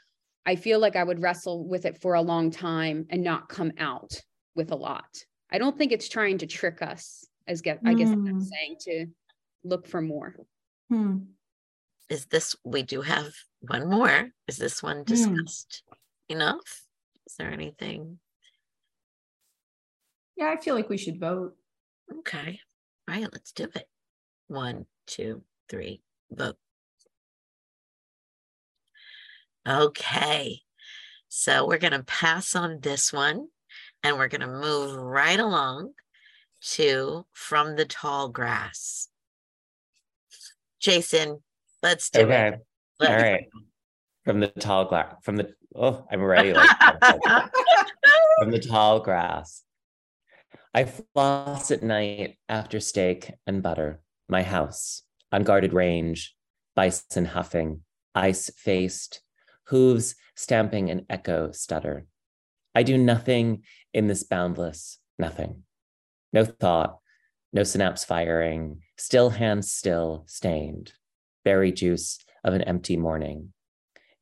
I 0.47 0.57
feel 0.57 0.79
like 0.79 0.97
I 0.97 1.05
would 1.05 1.23
wrestle 1.23 1.69
with 1.69 1.85
it 1.85 2.01
for 2.01 2.15
a 2.15 2.23
long 2.23 2.51
time 2.51 3.07
and 3.11 3.23
not 3.23 3.49
come 3.49 3.73
out 3.79 4.13
with 4.55 4.73
a 4.73 4.77
lot. 4.77 5.09
I 5.51 5.59
don't 5.59 5.77
think 5.77 5.93
it's 5.93 6.09
trying 6.09 6.39
to 6.39 6.47
trick 6.47 6.81
us, 6.81 7.27
as 7.47 7.61
get 7.61 7.81
I 7.85 7.95
guess 7.95 8.11
I'm 8.11 8.25
Mm. 8.25 8.43
saying 8.43 8.77
to 8.81 9.07
look 9.63 9.87
for 9.87 10.01
more. 10.01 10.35
Hmm. 10.89 11.19
Is 12.09 12.27
this, 12.27 12.57
we 12.65 12.83
do 12.83 13.03
have 13.03 13.33
one 13.61 13.89
more. 13.89 14.31
Is 14.49 14.57
this 14.57 14.83
one 14.83 15.05
discussed 15.05 15.83
enough? 16.29 16.87
Is 17.27 17.37
there 17.39 17.51
anything? 17.51 18.19
Yeah, 20.37 20.51
I 20.51 20.57
feel 20.57 20.75
like 20.75 20.89
we 20.89 20.97
should 20.99 21.21
vote. 21.21 21.57
Okay. 22.19 22.61
All 23.09 23.15
right, 23.15 23.29
let's 23.33 23.53
do 23.53 23.65
it. 23.75 23.89
One, 24.49 24.87
two, 25.07 25.43
three, 25.69 26.03
vote. 26.31 26.57
Okay. 29.69 30.61
So 31.29 31.67
we're 31.67 31.79
going 31.79 31.93
to 31.93 32.03
pass 32.03 32.55
on 32.55 32.81
this 32.81 33.13
one 33.13 33.49
and 34.03 34.17
we're 34.19 34.29
going 34.29 34.43
to 34.43 34.47
move 34.47 34.95
right 34.97 35.39
along 35.41 35.93
to 36.73 37.25
From 37.33 37.77
the 37.77 37.85
Tall 37.85 38.29
Grass. 38.29 39.09
Jason, 40.81 41.41
let's 41.83 42.11
do 42.11 42.21
okay 42.23 42.49
it. 42.49 42.55
all 42.55 42.61
Let's- 43.09 43.23
right 43.23 43.45
from 44.25 44.39
the 44.39 44.47
tall 44.49 44.85
grass, 44.85 45.15
from 45.25 45.35
the 45.37 45.53
oh 45.75 46.05
i'm 46.13 46.21
already 46.21 46.53
like 46.53 46.69
from 48.39 48.51
the 48.53 48.59
tall 48.61 49.01
grass 49.01 49.63
i 50.75 50.85
floss 50.85 51.71
at 51.71 51.83
night 51.83 52.37
after 52.49 52.81
steak 52.81 53.33
and 53.47 53.63
butter. 53.63 54.01
My 54.29 54.43
house 54.43 55.03
unguarded 55.31 55.73
range 55.73 56.35
bison 56.75 57.27
huffing 57.27 57.83
ice 58.15 58.51
faced 58.57 59.21
hooves 59.69 60.15
stamping 60.35 60.91
an 60.91 61.05
echo 61.11 61.53
stutter. 61.53 62.07
I 62.75 62.83
do 62.83 62.97
nothing 62.97 63.65
in 63.93 64.07
this 64.07 64.23
boundless 64.23 64.99
nothing. 65.19 65.65
No 66.33 66.45
thought 66.45 66.99
no 67.53 67.65
synapse 67.65 68.05
firing 68.05 68.81
still 68.97 69.31
hands 69.31 69.71
still 69.71 70.25
stained. 70.27 70.93
Berry 71.45 71.73
juice 71.73 72.19
of 72.45 72.55
an 72.55 72.63
empty 72.63 72.97
morning. 72.97 73.53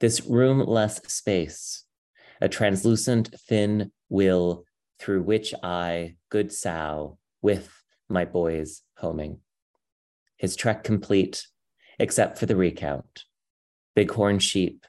This 0.01 0.23
roomless 0.23 0.97
space, 1.07 1.85
a 2.41 2.49
translucent 2.49 3.35
thin 3.49 3.93
will 4.09 4.65
through 5.01 5.23
which 5.23 5.55
I, 5.63 6.17
good 6.29 6.53
sow, 6.53 7.19
with 7.41 7.73
my 8.09 8.27
boys 8.27 8.83
homing. 8.99 9.39
His 10.37 10.57
trek 10.57 10.85
complete, 10.85 11.47
except 11.99 12.39
for 12.39 12.47
the 12.47 12.57
recount. 12.57 13.25
Bighorn 13.97 14.39
sheep, 14.39 14.87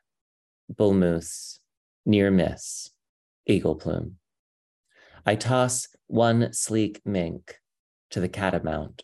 bull 0.70 0.94
moose, 0.94 1.60
near 2.06 2.30
miss, 2.30 2.92
eagle 3.48 3.76
plume. 3.76 4.18
I 5.26 5.36
toss 5.36 5.88
one 6.08 6.52
sleek 6.52 7.02
mink 7.06 7.56
to 8.10 8.20
the 8.20 8.30
catamount. 8.30 9.04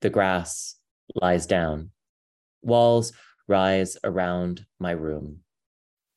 The 0.00 0.10
grass 0.10 0.76
lies 1.14 1.46
down. 1.46 1.90
Walls 2.62 3.12
rise 3.46 3.96
around 4.02 4.66
my 4.80 4.92
room. 4.92 5.40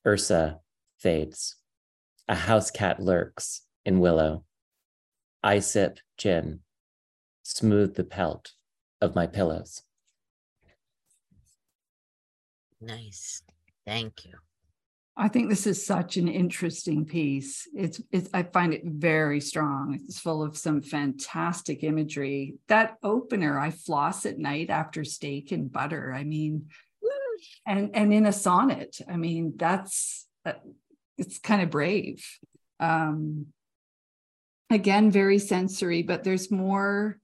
Ursa 0.06 0.60
fades. 0.98 1.56
A 2.28 2.36
house 2.36 2.72
cat 2.72 3.00
lurks 3.00 3.62
in 3.86 4.00
willow. 4.00 4.44
I 5.44 5.60
sip 5.60 6.00
gin. 6.18 6.62
smooth 7.44 7.96
the 7.96 8.04
pelt 8.04 8.54
of 9.00 9.16
my 9.16 9.28
pillows. 9.28 9.84
Nice. 12.82 13.44
Thank 13.86 14.26
you. 14.26 14.34
I 15.18 15.30
think 15.30 15.50
this 15.50 15.66
is 15.66 15.86
such 15.86 16.18
an 16.18 16.28
interesting 16.28 17.06
piece. 17.06 17.70
It's, 17.74 18.02
it's 18.12 18.30
I 18.34 18.44
find 18.44 18.74
it 18.74 18.82
very 18.84 19.40
strong. 19.40 19.98
It's 20.04 20.20
full 20.20 20.44
of 20.44 20.58
some 20.58 20.82
fantastic 20.82 21.84
imagery. 21.84 22.56
That 22.68 22.98
opener, 23.02 23.58
I 23.58 23.70
floss 23.70 24.26
at 24.26 24.40
night 24.40 24.70
after 24.70 25.06
steak 25.06 25.54
and 25.54 25.72
butter. 25.72 26.14
I 26.14 26.26
mean, 26.26 26.68
and 27.66 27.92
and 27.94 28.14
in 28.14 28.26
a 28.26 28.34
sonnet. 28.34 28.98
I 29.08 29.16
mean, 29.16 29.54
that's 29.56 30.28
uh, 30.46 30.54
it's 31.18 31.40
kind 31.40 31.62
of 31.62 31.70
brave. 31.70 32.26
Um, 32.80 33.48
again, 34.70 35.12
very 35.12 35.40
sensory, 35.40 36.02
but 36.04 36.24
there's 36.24 36.52
more, 36.52 37.20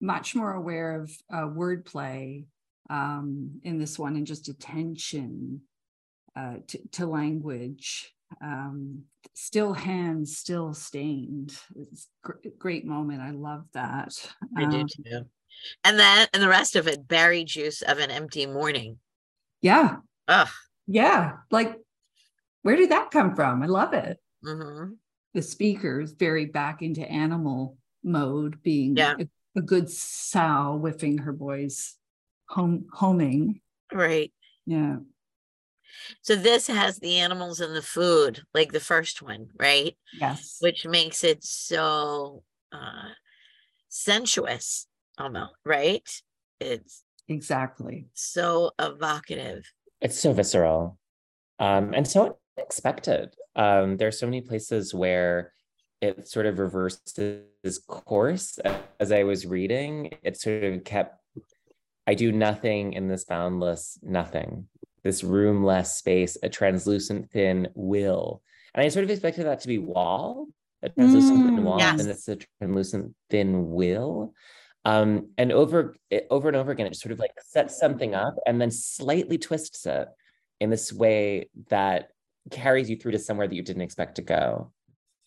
much 0.00 0.34
more 0.34 0.52
aware 0.52 1.00
of 1.00 1.10
uh, 1.32 1.46
wordplay 1.46 2.44
um, 2.88 3.60
in 3.62 3.78
this 3.78 3.98
one 3.98 4.16
and 4.16 4.26
just 4.26 4.48
attention 4.48 5.60
uh, 6.36 6.54
to, 6.66 6.78
to, 6.92 7.06
language. 7.06 8.12
Um, 8.42 9.02
still 9.34 9.72
hands, 9.72 10.36
still 10.36 10.72
stained. 10.74 11.56
It's 11.76 12.08
gr- 12.22 12.48
great 12.58 12.84
moment. 12.84 13.20
I 13.20 13.30
love 13.30 13.64
that. 13.74 14.14
I 14.56 14.64
do 14.64 14.80
um, 14.80 14.86
too. 14.86 15.26
And 15.84 15.98
then, 15.98 16.28
and 16.32 16.42
the 16.42 16.48
rest 16.48 16.76
of 16.76 16.86
it, 16.86 17.06
berry 17.06 17.44
juice 17.44 17.82
of 17.82 17.98
an 17.98 18.10
empty 18.10 18.46
morning. 18.46 18.98
Yeah. 19.60 19.96
Ugh. 20.28 20.48
Yeah. 20.86 21.32
Like, 21.50 21.76
where 22.62 22.76
did 22.76 22.90
that 22.90 23.10
come 23.10 23.34
from? 23.34 23.62
I 23.62 23.66
love 23.66 23.92
it. 23.92 24.18
Mm-hmm. 24.44 24.94
The 25.34 25.42
speakers 25.42 26.10
is 26.10 26.16
very 26.16 26.46
back 26.46 26.82
into 26.82 27.08
animal 27.08 27.76
mode, 28.02 28.62
being 28.62 28.96
yeah. 28.96 29.14
a, 29.18 29.28
a 29.58 29.62
good 29.62 29.88
sow 29.88 30.76
whiffing 30.80 31.18
her 31.18 31.32
boys 31.32 31.96
home 32.48 32.86
homing. 32.92 33.60
Right. 33.92 34.32
Yeah. 34.66 34.96
So 36.22 36.36
this 36.36 36.66
has 36.66 36.98
the 36.98 37.18
animals 37.18 37.60
and 37.60 37.74
the 37.74 37.82
food, 37.82 38.42
like 38.54 38.72
the 38.72 38.80
first 38.80 39.22
one, 39.22 39.48
right? 39.58 39.96
Yes. 40.20 40.56
Which 40.60 40.86
makes 40.86 41.24
it 41.24 41.44
so 41.44 42.42
uh 42.72 43.10
sensuous 43.88 44.86
almost, 45.18 45.54
right? 45.64 46.08
It's 46.60 47.04
exactly 47.28 48.06
so 48.14 48.72
evocative. 48.78 49.64
It's 50.00 50.18
so 50.18 50.32
visceral. 50.32 50.98
Um 51.58 51.94
and 51.94 52.06
so 52.06 52.39
unexpected. 52.60 53.34
Um 53.56 53.96
there 53.96 54.08
are 54.08 54.12
so 54.12 54.26
many 54.26 54.40
places 54.40 54.94
where 54.94 55.52
it 56.00 56.28
sort 56.28 56.46
of 56.46 56.58
reverses 56.58 57.78
course 57.86 58.58
as 58.98 59.12
I 59.12 59.24
was 59.24 59.46
reading. 59.46 60.12
It 60.22 60.38
sort 60.38 60.64
of 60.64 60.84
kept 60.84 61.20
I 62.06 62.14
do 62.14 62.32
nothing 62.32 62.94
in 62.94 63.08
this 63.08 63.24
boundless 63.24 63.98
nothing, 64.02 64.66
this 65.04 65.22
roomless 65.22 65.94
space, 65.94 66.36
a 66.42 66.48
translucent 66.48 67.30
thin 67.30 67.68
will. 67.74 68.42
And 68.74 68.84
I 68.84 68.88
sort 68.88 69.04
of 69.04 69.10
expected 69.10 69.46
that 69.46 69.60
to 69.60 69.68
be 69.68 69.78
wall, 69.78 70.46
a 70.82 70.88
translucent 70.88 71.40
mm, 71.40 71.44
thin 71.44 71.64
wall, 71.64 71.78
yes. 71.78 72.00
and 72.00 72.08
it's 72.08 72.28
a 72.28 72.38
translucent 72.58 73.14
thin 73.28 73.70
will. 73.70 74.34
Um, 74.84 75.28
and 75.36 75.52
over 75.52 75.94
over 76.30 76.48
and 76.48 76.56
over 76.56 76.72
again, 76.72 76.86
it 76.86 76.96
sort 76.96 77.12
of 77.12 77.18
like 77.18 77.32
sets 77.44 77.78
something 77.78 78.14
up 78.14 78.36
and 78.46 78.60
then 78.60 78.70
slightly 78.70 79.36
twists 79.36 79.84
it 79.86 80.08
in 80.60 80.70
this 80.70 80.92
way 80.92 81.48
that 81.68 82.10
carries 82.50 82.88
you 82.88 82.96
through 82.96 83.12
to 83.12 83.18
somewhere 83.18 83.46
that 83.46 83.54
you 83.54 83.62
didn't 83.62 83.82
expect 83.82 84.16
to 84.16 84.22
go 84.22 84.72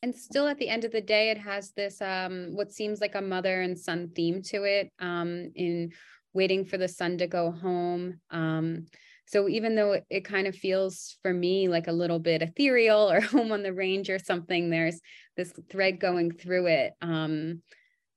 and 0.02 0.14
still 0.14 0.48
at 0.48 0.58
the 0.58 0.68
end 0.68 0.84
of 0.84 0.92
the 0.92 1.02
day 1.02 1.30
it 1.30 1.38
has 1.38 1.72
this 1.72 2.02
um 2.02 2.50
what 2.54 2.72
seems 2.72 3.00
like 3.00 3.16
a 3.16 3.22
mother 3.22 3.62
and 3.62 3.78
son 3.78 4.10
theme 4.16 4.42
to 4.42 4.64
it 4.64 4.92
um 5.00 5.52
in 5.56 5.92
waiting 6.34 6.66
for 6.66 6.78
the 6.78 6.88
son 6.88 7.18
to 7.20 7.28
go 7.28 7.52
home. 7.52 8.20
Um, 8.32 8.86
so 9.26 9.48
even 9.48 9.76
though 9.76 9.94
it, 9.94 10.06
it, 10.10 10.26
kind 10.26 10.48
of 10.48 10.56
feels 10.56 11.18
for 11.22 11.34
me 11.34 11.68
like 11.70 11.88
a 11.88 11.94
little 11.94 12.20
bit 12.20 12.42
ethereal 12.42 13.12
or 13.12 13.22
home 13.22 13.52
on 13.52 13.64
the 13.64 13.74
range 13.74 14.10
or 14.10 14.20
something, 14.20 14.70
there's 14.70 15.00
this 15.38 15.54
thread 15.70 16.00
going 16.00 16.32
through 16.32 16.68
it 16.68 16.94
um, 17.02 17.62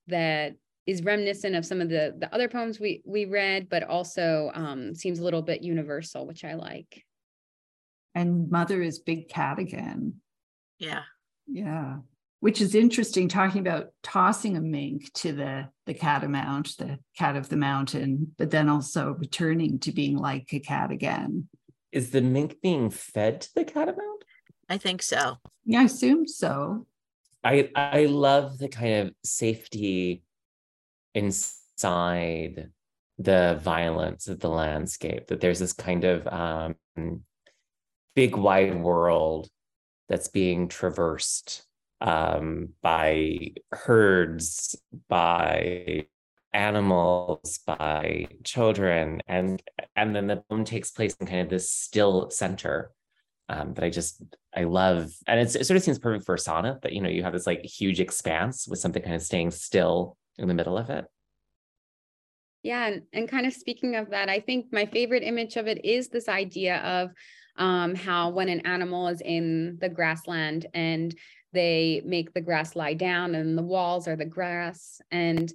that 0.07 0.53
is 0.85 1.03
reminiscent 1.03 1.55
of 1.55 1.65
some 1.65 1.81
of 1.81 1.89
the 1.89 2.15
the 2.17 2.33
other 2.33 2.47
poems 2.47 2.79
we 2.79 3.01
we 3.05 3.25
read, 3.25 3.67
but 3.69 3.83
also 3.83 4.51
um, 4.53 4.95
seems 4.95 5.19
a 5.19 5.23
little 5.23 5.41
bit 5.41 5.61
universal, 5.61 6.25
which 6.25 6.43
I 6.45 6.53
like. 6.53 7.03
And 8.17 8.49
mother 8.49 8.81
is 8.81 8.97
big 8.97 9.29
cat 9.29 9.59
again. 9.59 10.15
Yeah. 10.79 11.03
Yeah. 11.45 11.97
Which 12.39 12.61
is 12.61 12.73
interesting 12.73 13.29
talking 13.29 13.61
about 13.61 13.89
tossing 14.01 14.57
a 14.57 14.61
mink 14.61 15.13
to 15.21 15.33
the 15.33 15.69
the 15.85 15.93
catamount 15.93 16.77
the 16.77 16.97
cat 17.15 17.35
of 17.35 17.49
the 17.49 17.57
mountain 17.57 18.33
but 18.39 18.49
then 18.49 18.69
also 18.69 19.11
returning 19.19 19.77
to 19.79 19.91
being 19.91 20.17
like 20.17 20.51
a 20.51 20.59
cat 20.59 20.89
again. 20.91 21.47
Is 21.91 22.09
the 22.09 22.21
mink 22.21 22.59
being 22.59 22.89
fed 22.89 23.41
to 23.41 23.53
the 23.53 23.65
catamount 23.65 24.23
i 24.67 24.77
think 24.79 25.03
so. 25.03 25.37
Yeah 25.63 25.81
i 25.81 25.83
assume 25.83 26.27
so. 26.27 26.87
I 27.43 27.69
i 27.75 28.05
love 28.05 28.57
the 28.57 28.67
kind 28.67 28.95
of 28.95 29.13
safety 29.23 30.23
inside 31.13 32.71
the 33.19 33.59
violence 33.63 34.27
of 34.27 34.39
the 34.39 34.49
landscape 34.49 35.27
that 35.27 35.39
there's 35.39 35.59
this 35.59 35.73
kind 35.73 36.03
of 36.03 36.27
um, 36.27 37.23
big 38.17 38.35
wide 38.35 38.73
world 38.73 39.47
that's 40.09 40.27
being 40.27 40.67
traversed 40.67 41.63
um, 42.01 42.69
by 42.81 43.51
herds, 43.71 44.75
by 45.07 46.07
animals, 46.51 47.59
by 47.67 48.27
children, 48.43 49.21
and 49.27 49.61
and 49.95 50.15
then 50.15 50.25
the 50.25 50.43
poem 50.49 50.65
takes 50.65 50.89
place 50.89 51.15
in 51.19 51.27
kind 51.27 51.41
of 51.41 51.49
this 51.49 51.71
still 51.71 52.31
center 52.31 52.91
um, 53.49 53.75
that 53.75 53.83
I 53.83 53.91
just 53.91 54.23
I 54.51 54.63
love, 54.63 55.11
and 55.27 55.39
it 55.39 55.51
sort 55.51 55.77
of 55.77 55.83
seems 55.83 55.99
perfect 55.99 56.25
for 56.25 56.33
a 56.33 56.39
sonnet 56.39 56.81
that 56.81 56.93
you 56.93 57.01
know 57.01 57.09
you 57.09 57.21
have 57.21 57.33
this 57.33 57.45
like 57.45 57.61
huge 57.61 57.99
expanse 57.99 58.67
with 58.67 58.79
something 58.79 59.03
kind 59.03 59.13
of 59.13 59.21
staying 59.21 59.51
still 59.51 60.17
in 60.39 60.47
the 60.47 60.55
middle 60.55 60.75
of 60.75 60.89
it. 60.89 61.05
Yeah, 62.63 62.87
and, 62.87 63.03
and 63.13 63.29
kind 63.29 63.45
of 63.45 63.53
speaking 63.53 63.95
of 63.95 64.09
that, 64.09 64.27
I 64.27 64.39
think 64.39 64.73
my 64.73 64.87
favorite 64.87 65.21
image 65.21 65.55
of 65.55 65.67
it 65.67 65.85
is 65.85 66.09
this 66.09 66.27
idea 66.27 66.77
of 66.77 67.11
um, 67.57 67.95
how 67.95 68.29
when 68.29 68.49
an 68.49 68.61
animal 68.61 69.07
is 69.07 69.21
in 69.21 69.77
the 69.79 69.89
grassland 69.89 70.65
and 70.73 71.15
they 71.53 72.01
make 72.05 72.33
the 72.33 72.41
grass 72.41 72.75
lie 72.75 72.93
down 72.93 73.33
and 73.33 73.57
the 73.57 73.63
walls 73.63 74.07
are 74.07 74.15
the 74.15 74.25
grass. 74.25 75.01
And 75.11 75.51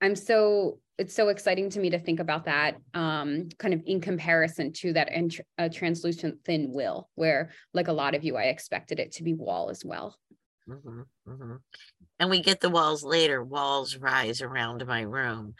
i'm 0.00 0.16
so 0.16 0.78
it's 0.98 1.14
so 1.14 1.28
exciting 1.28 1.70
to 1.70 1.80
me 1.80 1.88
to 1.90 1.98
think 1.98 2.20
about 2.20 2.44
that 2.44 2.76
um, 2.92 3.48
kind 3.58 3.72
of 3.72 3.82
in 3.86 4.02
comparison 4.02 4.70
to 4.70 4.92
that 4.92 5.10
int- 5.10 5.40
uh, 5.56 5.68
translucent 5.70 6.38
thin 6.44 6.72
will 6.72 7.08
where 7.14 7.50
like 7.72 7.88
a 7.88 7.92
lot 7.92 8.14
of 8.14 8.22
you 8.22 8.36
i 8.36 8.44
expected 8.44 9.00
it 9.00 9.12
to 9.12 9.22
be 9.22 9.34
wall 9.34 9.70
as 9.70 9.84
well. 9.84 10.16
Mm-hmm, 10.68 11.00
mm-hmm. 11.28 11.54
and 12.20 12.30
we 12.30 12.42
get 12.42 12.60
the 12.60 12.70
walls 12.70 13.02
later. 13.02 13.42
Walls 13.42 13.96
rise 13.96 14.40
around 14.40 14.86
my 14.86 15.00
room. 15.00 15.54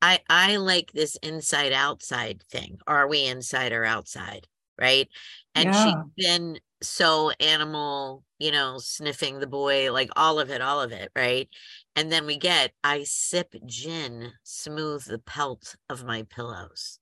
I 0.00 0.20
i 0.30 0.56
like 0.56 0.92
this 0.92 1.16
inside 1.16 1.72
outside 1.72 2.42
thing. 2.50 2.78
Are 2.86 3.06
we 3.06 3.26
inside 3.26 3.72
or 3.72 3.84
outside 3.84 4.46
right? 4.78 5.08
And 5.54 5.66
yeah. 5.66 5.84
she's 5.84 6.26
been 6.26 6.58
so 6.84 7.30
animal 7.40 8.22
you 8.38 8.50
know 8.50 8.76
sniffing 8.78 9.40
the 9.40 9.46
boy 9.46 9.90
like 9.92 10.10
all 10.16 10.38
of 10.38 10.50
it 10.50 10.60
all 10.60 10.80
of 10.80 10.92
it 10.92 11.10
right? 11.16 11.48
And 11.96 12.10
then 12.10 12.26
we 12.26 12.36
get 12.36 12.72
i 12.82 13.04
sip 13.04 13.54
gin 13.66 14.32
smooth 14.42 15.04
the 15.04 15.18
pelt 15.18 15.76
of 15.88 16.04
my 16.04 16.24
pillows. 16.24 16.98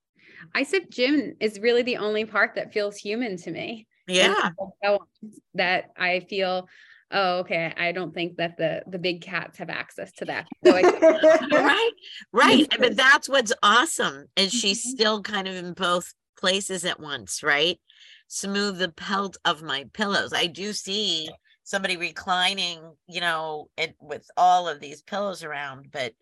I 0.53 0.63
sip 0.63 0.89
gin 0.89 1.35
is 1.39 1.59
really 1.59 1.83
the 1.83 1.97
only 1.97 2.25
part 2.25 2.55
that 2.55 2.73
feels 2.73 2.97
human 2.97 3.37
to 3.37 3.51
me. 3.51 3.87
Yeah. 4.07 4.49
that 5.53 5.91
i 5.97 6.19
feel 6.29 6.67
oh 7.11 7.39
okay 7.39 7.73
i 7.77 7.93
don't 7.93 8.13
think 8.13 8.35
that 8.35 8.57
the 8.57 8.83
the 8.87 8.99
big 8.99 9.21
cats 9.21 9.57
have 9.57 9.69
access 9.69 10.11
to 10.13 10.25
that. 10.25 10.47
So 10.65 10.75
I, 10.75 10.81
right 11.51 11.91
right 12.31 12.67
but 12.79 12.95
that's 12.95 13.27
what's 13.27 13.53
awesome 13.63 14.25
and 14.37 14.51
she's 14.51 14.81
mm-hmm. 14.81 14.95
still 14.95 15.21
kind 15.21 15.47
of 15.47 15.55
in 15.55 15.73
both 15.73 16.13
places 16.35 16.85
at 16.85 16.99
once 16.99 17.43
right 17.43 17.79
smooth 18.27 18.79
the 18.79 18.89
pelt 18.89 19.37
of 19.45 19.61
my 19.61 19.85
pillows. 19.93 20.33
I 20.33 20.47
do 20.47 20.73
see 20.73 21.29
somebody 21.63 21.97
reclining, 21.97 22.79
you 23.07 23.21
know, 23.21 23.69
it 23.77 23.95
with 24.01 24.27
all 24.35 24.67
of 24.67 24.79
these 24.79 25.01
pillows 25.01 25.43
around, 25.43 25.89
but 25.91 26.13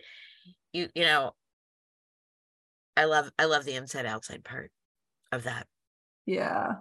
you 0.74 0.90
you 0.94 1.04
know, 1.04 1.32
I 2.98 3.06
love 3.06 3.32
I 3.40 3.46
love 3.46 3.66
the 3.66 3.76
inside 3.76 4.06
outside 4.06 4.44
part 4.44 4.72
of 5.32 5.44
that. 5.44 5.68
Yeah. 6.26 6.74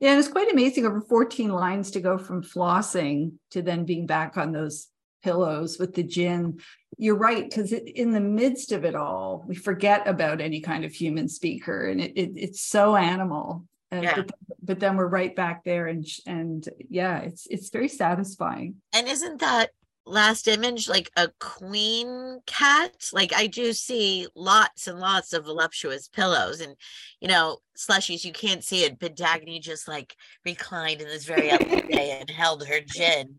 Yeah, 0.00 0.10
and 0.10 0.18
it's 0.18 0.26
quite 0.26 0.50
amazing 0.50 0.84
over 0.84 1.00
14 1.00 1.50
lines 1.50 1.92
to 1.92 2.00
go 2.00 2.18
from 2.18 2.42
flossing 2.42 3.34
to 3.52 3.62
then 3.62 3.84
being 3.84 4.04
back 4.04 4.36
on 4.36 4.50
those 4.50 4.88
pillows 5.22 5.78
with 5.78 5.94
the 5.94 6.02
gin. 6.02 6.60
You're 6.98 7.16
right, 7.16 7.48
because 7.48 7.72
in 7.72 8.12
the 8.12 8.20
midst 8.20 8.72
of 8.72 8.84
it 8.84 8.94
all, 8.94 9.44
we 9.46 9.54
forget 9.54 10.06
about 10.06 10.40
any 10.40 10.60
kind 10.60 10.84
of 10.84 10.92
human 10.92 11.28
speaker, 11.28 11.88
and 11.88 12.00
it, 12.00 12.12
it 12.14 12.32
it's 12.36 12.60
so 12.60 12.96
animal. 12.96 13.64
Uh, 13.92 14.00
yeah. 14.02 14.14
But 14.16 14.30
but 14.62 14.80
then 14.80 14.96
we're 14.96 15.06
right 15.06 15.34
back 15.34 15.64
there 15.64 15.86
and 15.88 16.06
and 16.26 16.66
yeah 16.88 17.18
it's 17.18 17.46
it's 17.50 17.68
very 17.68 17.88
satisfying 17.88 18.76
and 18.94 19.06
isn't 19.06 19.40
that 19.40 19.70
last 20.04 20.48
image 20.48 20.88
like 20.88 21.10
a 21.16 21.28
queen 21.38 22.40
cat 22.46 22.92
like 23.12 23.32
i 23.34 23.46
do 23.46 23.72
see 23.72 24.26
lots 24.34 24.88
and 24.88 24.98
lots 24.98 25.32
of 25.32 25.44
voluptuous 25.44 26.08
pillows 26.08 26.60
and 26.60 26.74
you 27.20 27.28
know 27.28 27.58
slushies 27.76 28.24
you 28.24 28.32
can't 28.32 28.64
see 28.64 28.84
it 28.84 28.98
but 28.98 29.16
Dagne 29.16 29.60
just 29.60 29.86
like 29.86 30.16
reclined 30.44 31.00
in 31.00 31.06
this 31.06 31.24
very 31.24 31.48
way 31.48 32.18
and 32.20 32.30
held 32.30 32.66
her 32.66 32.80
gin. 32.84 33.38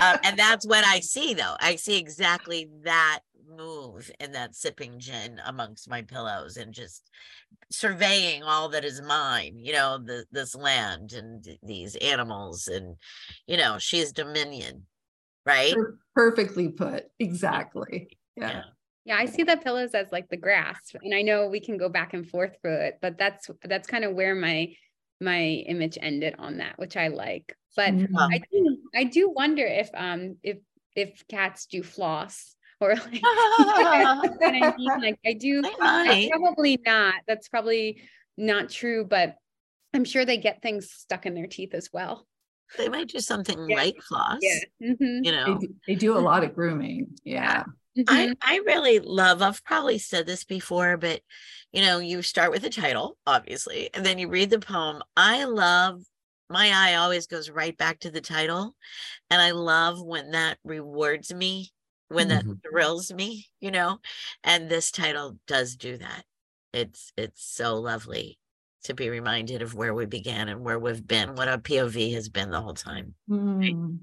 Um, 0.00 0.18
and 0.24 0.38
that's 0.38 0.66
what 0.66 0.84
i 0.84 1.00
see 1.00 1.34
though. 1.34 1.56
I 1.60 1.76
see 1.76 1.98
exactly 1.98 2.68
that 2.82 3.20
move 3.56 4.10
in 4.20 4.32
that 4.32 4.54
sipping 4.54 4.98
gin 4.98 5.40
amongst 5.46 5.88
my 5.88 6.02
pillows 6.02 6.56
and 6.56 6.72
just 6.72 7.10
surveying 7.70 8.42
all 8.42 8.68
that 8.68 8.84
is 8.84 9.00
mine 9.02 9.54
you 9.56 9.72
know 9.72 9.98
the, 9.98 10.24
this 10.32 10.54
land 10.54 11.12
and 11.12 11.46
these 11.62 11.94
animals 11.96 12.68
and 12.68 12.96
you 13.46 13.56
know 13.56 13.78
she's 13.78 14.12
dominion 14.12 14.84
right 15.46 15.74
perfectly 16.14 16.68
put 16.68 17.04
exactly 17.18 18.08
yeah. 18.36 18.50
yeah. 18.50 18.62
Yeah, 19.06 19.18
I 19.18 19.26
see 19.26 19.42
the 19.42 19.58
pillows 19.58 19.90
as 19.92 20.10
like 20.12 20.30
the 20.30 20.38
grass, 20.38 20.78
and 21.02 21.14
I 21.14 21.20
know 21.20 21.46
we 21.48 21.60
can 21.60 21.76
go 21.76 21.90
back 21.90 22.14
and 22.14 22.26
forth 22.26 22.56
through 22.62 22.76
it, 22.76 22.98
but 23.02 23.18
that's 23.18 23.50
that's 23.62 23.86
kind 23.86 24.02
of 24.02 24.14
where 24.14 24.34
my 24.34 24.74
my 25.20 25.42
image 25.66 25.98
ended 26.00 26.36
on 26.38 26.58
that, 26.58 26.78
which 26.78 26.96
I 26.96 27.08
like. 27.08 27.54
But 27.76 27.92
mm-hmm. 27.92 28.16
I 28.16 28.40
do 28.50 28.78
I 28.94 29.04
do 29.04 29.28
wonder 29.28 29.66
if 29.66 29.90
um 29.94 30.36
if 30.42 30.56
if 30.96 31.26
cats 31.28 31.66
do 31.66 31.82
floss 31.82 32.56
or 32.80 32.94
like, 32.94 33.00
I 33.22 34.74
mean? 34.76 35.00
like 35.00 35.18
I 35.26 35.34
do 35.34 35.62
I 35.80 36.30
probably 36.32 36.80
not. 36.84 37.14
That's 37.26 37.48
probably 37.48 38.00
not 38.38 38.70
true, 38.70 39.04
but 39.04 39.36
I'm 39.92 40.04
sure 40.04 40.24
they 40.24 40.38
get 40.38 40.62
things 40.62 40.90
stuck 40.90 41.26
in 41.26 41.34
their 41.34 41.46
teeth 41.46 41.74
as 41.74 41.90
well. 41.92 42.26
They 42.76 42.88
might 42.88 43.08
do 43.08 43.20
something 43.20 43.68
yeah. 43.68 43.76
like 43.76 44.02
floss. 44.02 44.38
Yeah. 44.40 44.58
Mm-hmm. 44.82 45.24
You 45.24 45.32
know, 45.32 45.44
they 45.54 45.66
do, 45.66 45.74
they 45.88 45.94
do, 45.94 46.16
a 46.16 46.20
lot 46.20 46.44
of 46.44 46.54
grooming. 46.54 47.08
Yeah. 47.24 47.64
Mm-hmm. 47.96 48.04
I, 48.08 48.34
I 48.42 48.60
really 48.66 48.98
love, 48.98 49.42
I've 49.42 49.64
probably 49.64 49.98
said 49.98 50.26
this 50.26 50.44
before, 50.44 50.96
but 50.96 51.20
you 51.72 51.82
know, 51.82 51.98
you 51.98 52.22
start 52.22 52.50
with 52.50 52.62
the 52.62 52.70
title, 52.70 53.16
obviously, 53.26 53.90
and 53.94 54.04
then 54.04 54.18
you 54.18 54.28
read 54.28 54.50
the 54.50 54.58
poem. 54.58 55.02
I 55.16 55.44
love 55.44 56.02
my 56.50 56.70
eye 56.72 56.94
always 56.94 57.26
goes 57.26 57.50
right 57.50 57.76
back 57.76 58.00
to 58.00 58.10
the 58.10 58.20
title. 58.20 58.74
And 59.30 59.40
I 59.40 59.52
love 59.52 60.02
when 60.02 60.32
that 60.32 60.58
rewards 60.64 61.32
me, 61.32 61.72
when 62.08 62.28
mm-hmm. 62.28 62.48
that 62.48 62.58
thrills 62.70 63.12
me, 63.12 63.46
you 63.60 63.70
know, 63.70 63.98
and 64.42 64.68
this 64.68 64.90
title 64.90 65.38
does 65.46 65.76
do 65.76 65.96
that. 65.96 66.24
It's 66.72 67.12
it's 67.16 67.44
so 67.44 67.76
lovely 67.76 68.38
to 68.84 68.94
be 68.94 69.10
reminded 69.10 69.62
of 69.62 69.74
where 69.74 69.94
we 69.94 70.06
began 70.06 70.48
and 70.48 70.60
where 70.60 70.78
we've 70.78 71.06
been, 71.06 71.34
what 71.34 71.48
our 71.48 71.58
POV 71.58 72.14
has 72.14 72.28
been 72.28 72.50
the 72.50 72.60
whole 72.60 72.74
time. 72.74 73.14
Mm. 73.28 73.98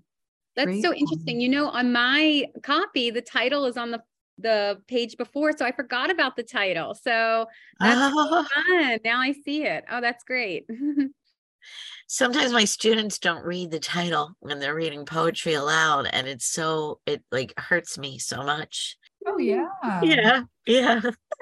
That's 0.55 0.65
Great. 0.65 0.83
so 0.83 0.93
interesting. 0.93 1.39
You 1.39 1.49
know, 1.49 1.69
on 1.69 1.91
my 1.93 2.45
copy, 2.63 3.09
the 3.09 3.21
title 3.21 3.65
is 3.65 3.77
on 3.77 3.91
the 3.91 4.01
the 4.37 4.81
page 4.87 5.17
before, 5.17 5.55
so 5.55 5.65
I 5.65 5.71
forgot 5.71 6.09
about 6.09 6.35
the 6.35 6.43
title. 6.43 6.95
So 6.95 7.45
that's 7.79 8.13
oh. 8.15 8.45
fun. 8.67 8.99
Now 9.03 9.21
I 9.21 9.33
see 9.45 9.63
it. 9.63 9.85
Oh, 9.89 10.01
that's 10.01 10.23
great. 10.23 10.65
Sometimes 12.07 12.51
my 12.51 12.65
students 12.65 13.19
don't 13.19 13.45
read 13.45 13.71
the 13.71 13.79
title 13.79 14.31
when 14.39 14.59
they're 14.59 14.75
reading 14.75 15.05
poetry 15.05 15.53
aloud, 15.53 16.09
and 16.11 16.27
it's 16.27 16.45
so 16.45 16.99
it 17.05 17.23
like 17.31 17.53
hurts 17.57 17.97
me 17.97 18.17
so 18.17 18.43
much. 18.43 18.97
Oh 19.25 19.37
yeah. 19.37 19.67
Yeah. 20.01 20.41
Yeah. 20.65 21.01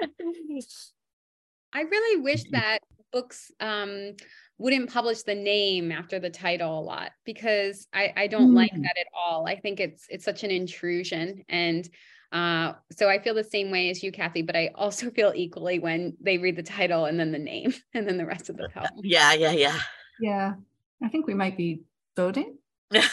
I 1.72 1.82
really 1.82 2.20
wish 2.20 2.42
that 2.52 2.78
books 3.12 3.50
um, 3.60 4.14
wouldn't 4.58 4.90
publish 4.90 5.22
the 5.22 5.34
name 5.34 5.90
after 5.90 6.18
the 6.18 6.30
title 6.30 6.78
a 6.78 6.82
lot 6.82 7.12
because 7.24 7.86
I, 7.92 8.12
I 8.16 8.26
don't 8.26 8.52
mm. 8.52 8.56
like 8.56 8.72
that 8.72 8.98
at 8.98 9.06
all. 9.16 9.46
I 9.48 9.56
think 9.58 9.80
it's 9.80 10.06
it's 10.10 10.24
such 10.24 10.44
an 10.44 10.50
intrusion 10.50 11.44
and 11.48 11.88
uh, 12.32 12.74
so 12.92 13.08
I 13.08 13.18
feel 13.18 13.34
the 13.34 13.42
same 13.42 13.70
way 13.72 13.90
as 13.90 14.02
you, 14.04 14.12
Kathy, 14.12 14.42
but 14.42 14.54
I 14.54 14.70
also 14.74 15.10
feel 15.16 15.32
equally 15.34 15.78
when 15.78 16.16
they 16.20 16.38
read 16.38 16.56
the 16.56 16.62
title 16.62 17.06
and 17.06 17.18
then 17.18 17.32
the 17.32 17.38
name 17.38 17.74
and 17.94 18.06
then 18.06 18.18
the 18.18 18.26
rest 18.26 18.50
of 18.50 18.56
the 18.56 18.68
poem. 18.74 18.90
Yeah, 19.02 19.32
yeah, 19.32 19.52
yeah. 19.52 19.80
Yeah. 20.20 20.54
I 21.02 21.08
think 21.08 21.26
we 21.26 21.34
might 21.34 21.56
be 21.56 21.82
voting. 22.14 22.58
yeah, 22.92 23.08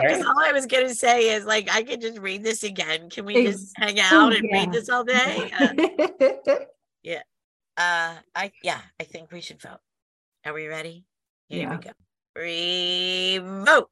because 0.00 0.24
all 0.24 0.40
I 0.40 0.52
was 0.52 0.66
gonna 0.66 0.94
say 0.94 1.34
is 1.34 1.44
like 1.44 1.68
I 1.70 1.82
could 1.82 2.00
just 2.00 2.18
read 2.18 2.42
this 2.42 2.62
again. 2.62 3.10
Can 3.10 3.26
we 3.26 3.46
just 3.46 3.72
hang 3.76 3.98
oh, 4.00 4.02
out 4.02 4.32
and 4.32 4.48
yeah. 4.48 4.60
read 4.60 4.72
this 4.72 4.88
all 4.88 5.04
day? 5.04 5.50
Uh, 5.58 6.54
yeah. 7.02 7.22
Uh, 7.82 8.14
I 8.34 8.52
yeah, 8.62 8.80
I 9.00 9.04
think 9.04 9.32
we 9.32 9.40
should 9.40 9.60
vote. 9.60 9.80
Are 10.44 10.52
we 10.52 10.66
ready? 10.68 11.04
Here 11.48 11.62
yeah. 11.62 11.76
we 11.76 11.82
go. 11.82 11.90
Re-vote. 12.36 13.90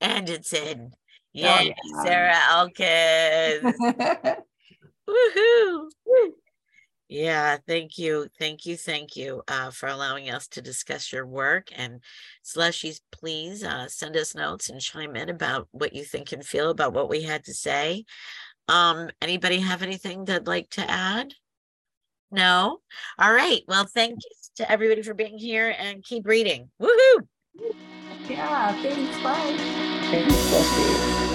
And 0.00 0.28
it's 0.28 0.52
in. 0.52 0.92
Yeah, 1.32 1.60
oh, 1.60 1.64
yeah. 1.64 2.02
Sarah 2.02 2.40
Elkins. 2.50 3.74
Woohoo! 5.08 5.88
Yeah, 7.08 7.56
thank 7.66 7.98
you, 7.98 8.28
thank 8.38 8.66
you, 8.66 8.76
thank 8.76 9.16
you 9.16 9.42
uh, 9.48 9.70
for 9.70 9.88
allowing 9.88 10.30
us 10.30 10.48
to 10.48 10.62
discuss 10.62 11.12
your 11.12 11.26
work. 11.26 11.68
And 11.76 12.00
slushies, 12.44 13.00
please 13.10 13.64
uh, 13.64 13.88
send 13.88 14.16
us 14.16 14.34
notes 14.34 14.68
and 14.68 14.80
chime 14.80 15.16
in 15.16 15.28
about 15.28 15.68
what 15.72 15.94
you 15.94 16.04
think 16.04 16.32
and 16.32 16.44
feel 16.44 16.70
about 16.70 16.92
what 16.92 17.08
we 17.08 17.22
had 17.22 17.44
to 17.44 17.54
say. 17.54 18.04
Um, 18.68 19.10
anybody 19.20 19.58
have 19.60 19.82
anything 19.82 20.24
they'd 20.24 20.46
like 20.46 20.70
to 20.70 20.90
add? 20.90 21.32
No? 22.32 22.78
All 23.18 23.32
right. 23.32 23.60
Well, 23.68 23.84
thank 23.84 24.14
you 24.24 24.30
to 24.56 24.70
everybody 24.70 25.02
for 25.02 25.14
being 25.14 25.38
here 25.38 25.74
and 25.78 26.02
keep 26.02 26.26
reading. 26.26 26.70
Woohoo! 26.80 27.26
Yeah, 28.28 28.72
thanks. 28.82 29.22
Bye. 29.22 29.56
Thanks, 30.10 31.31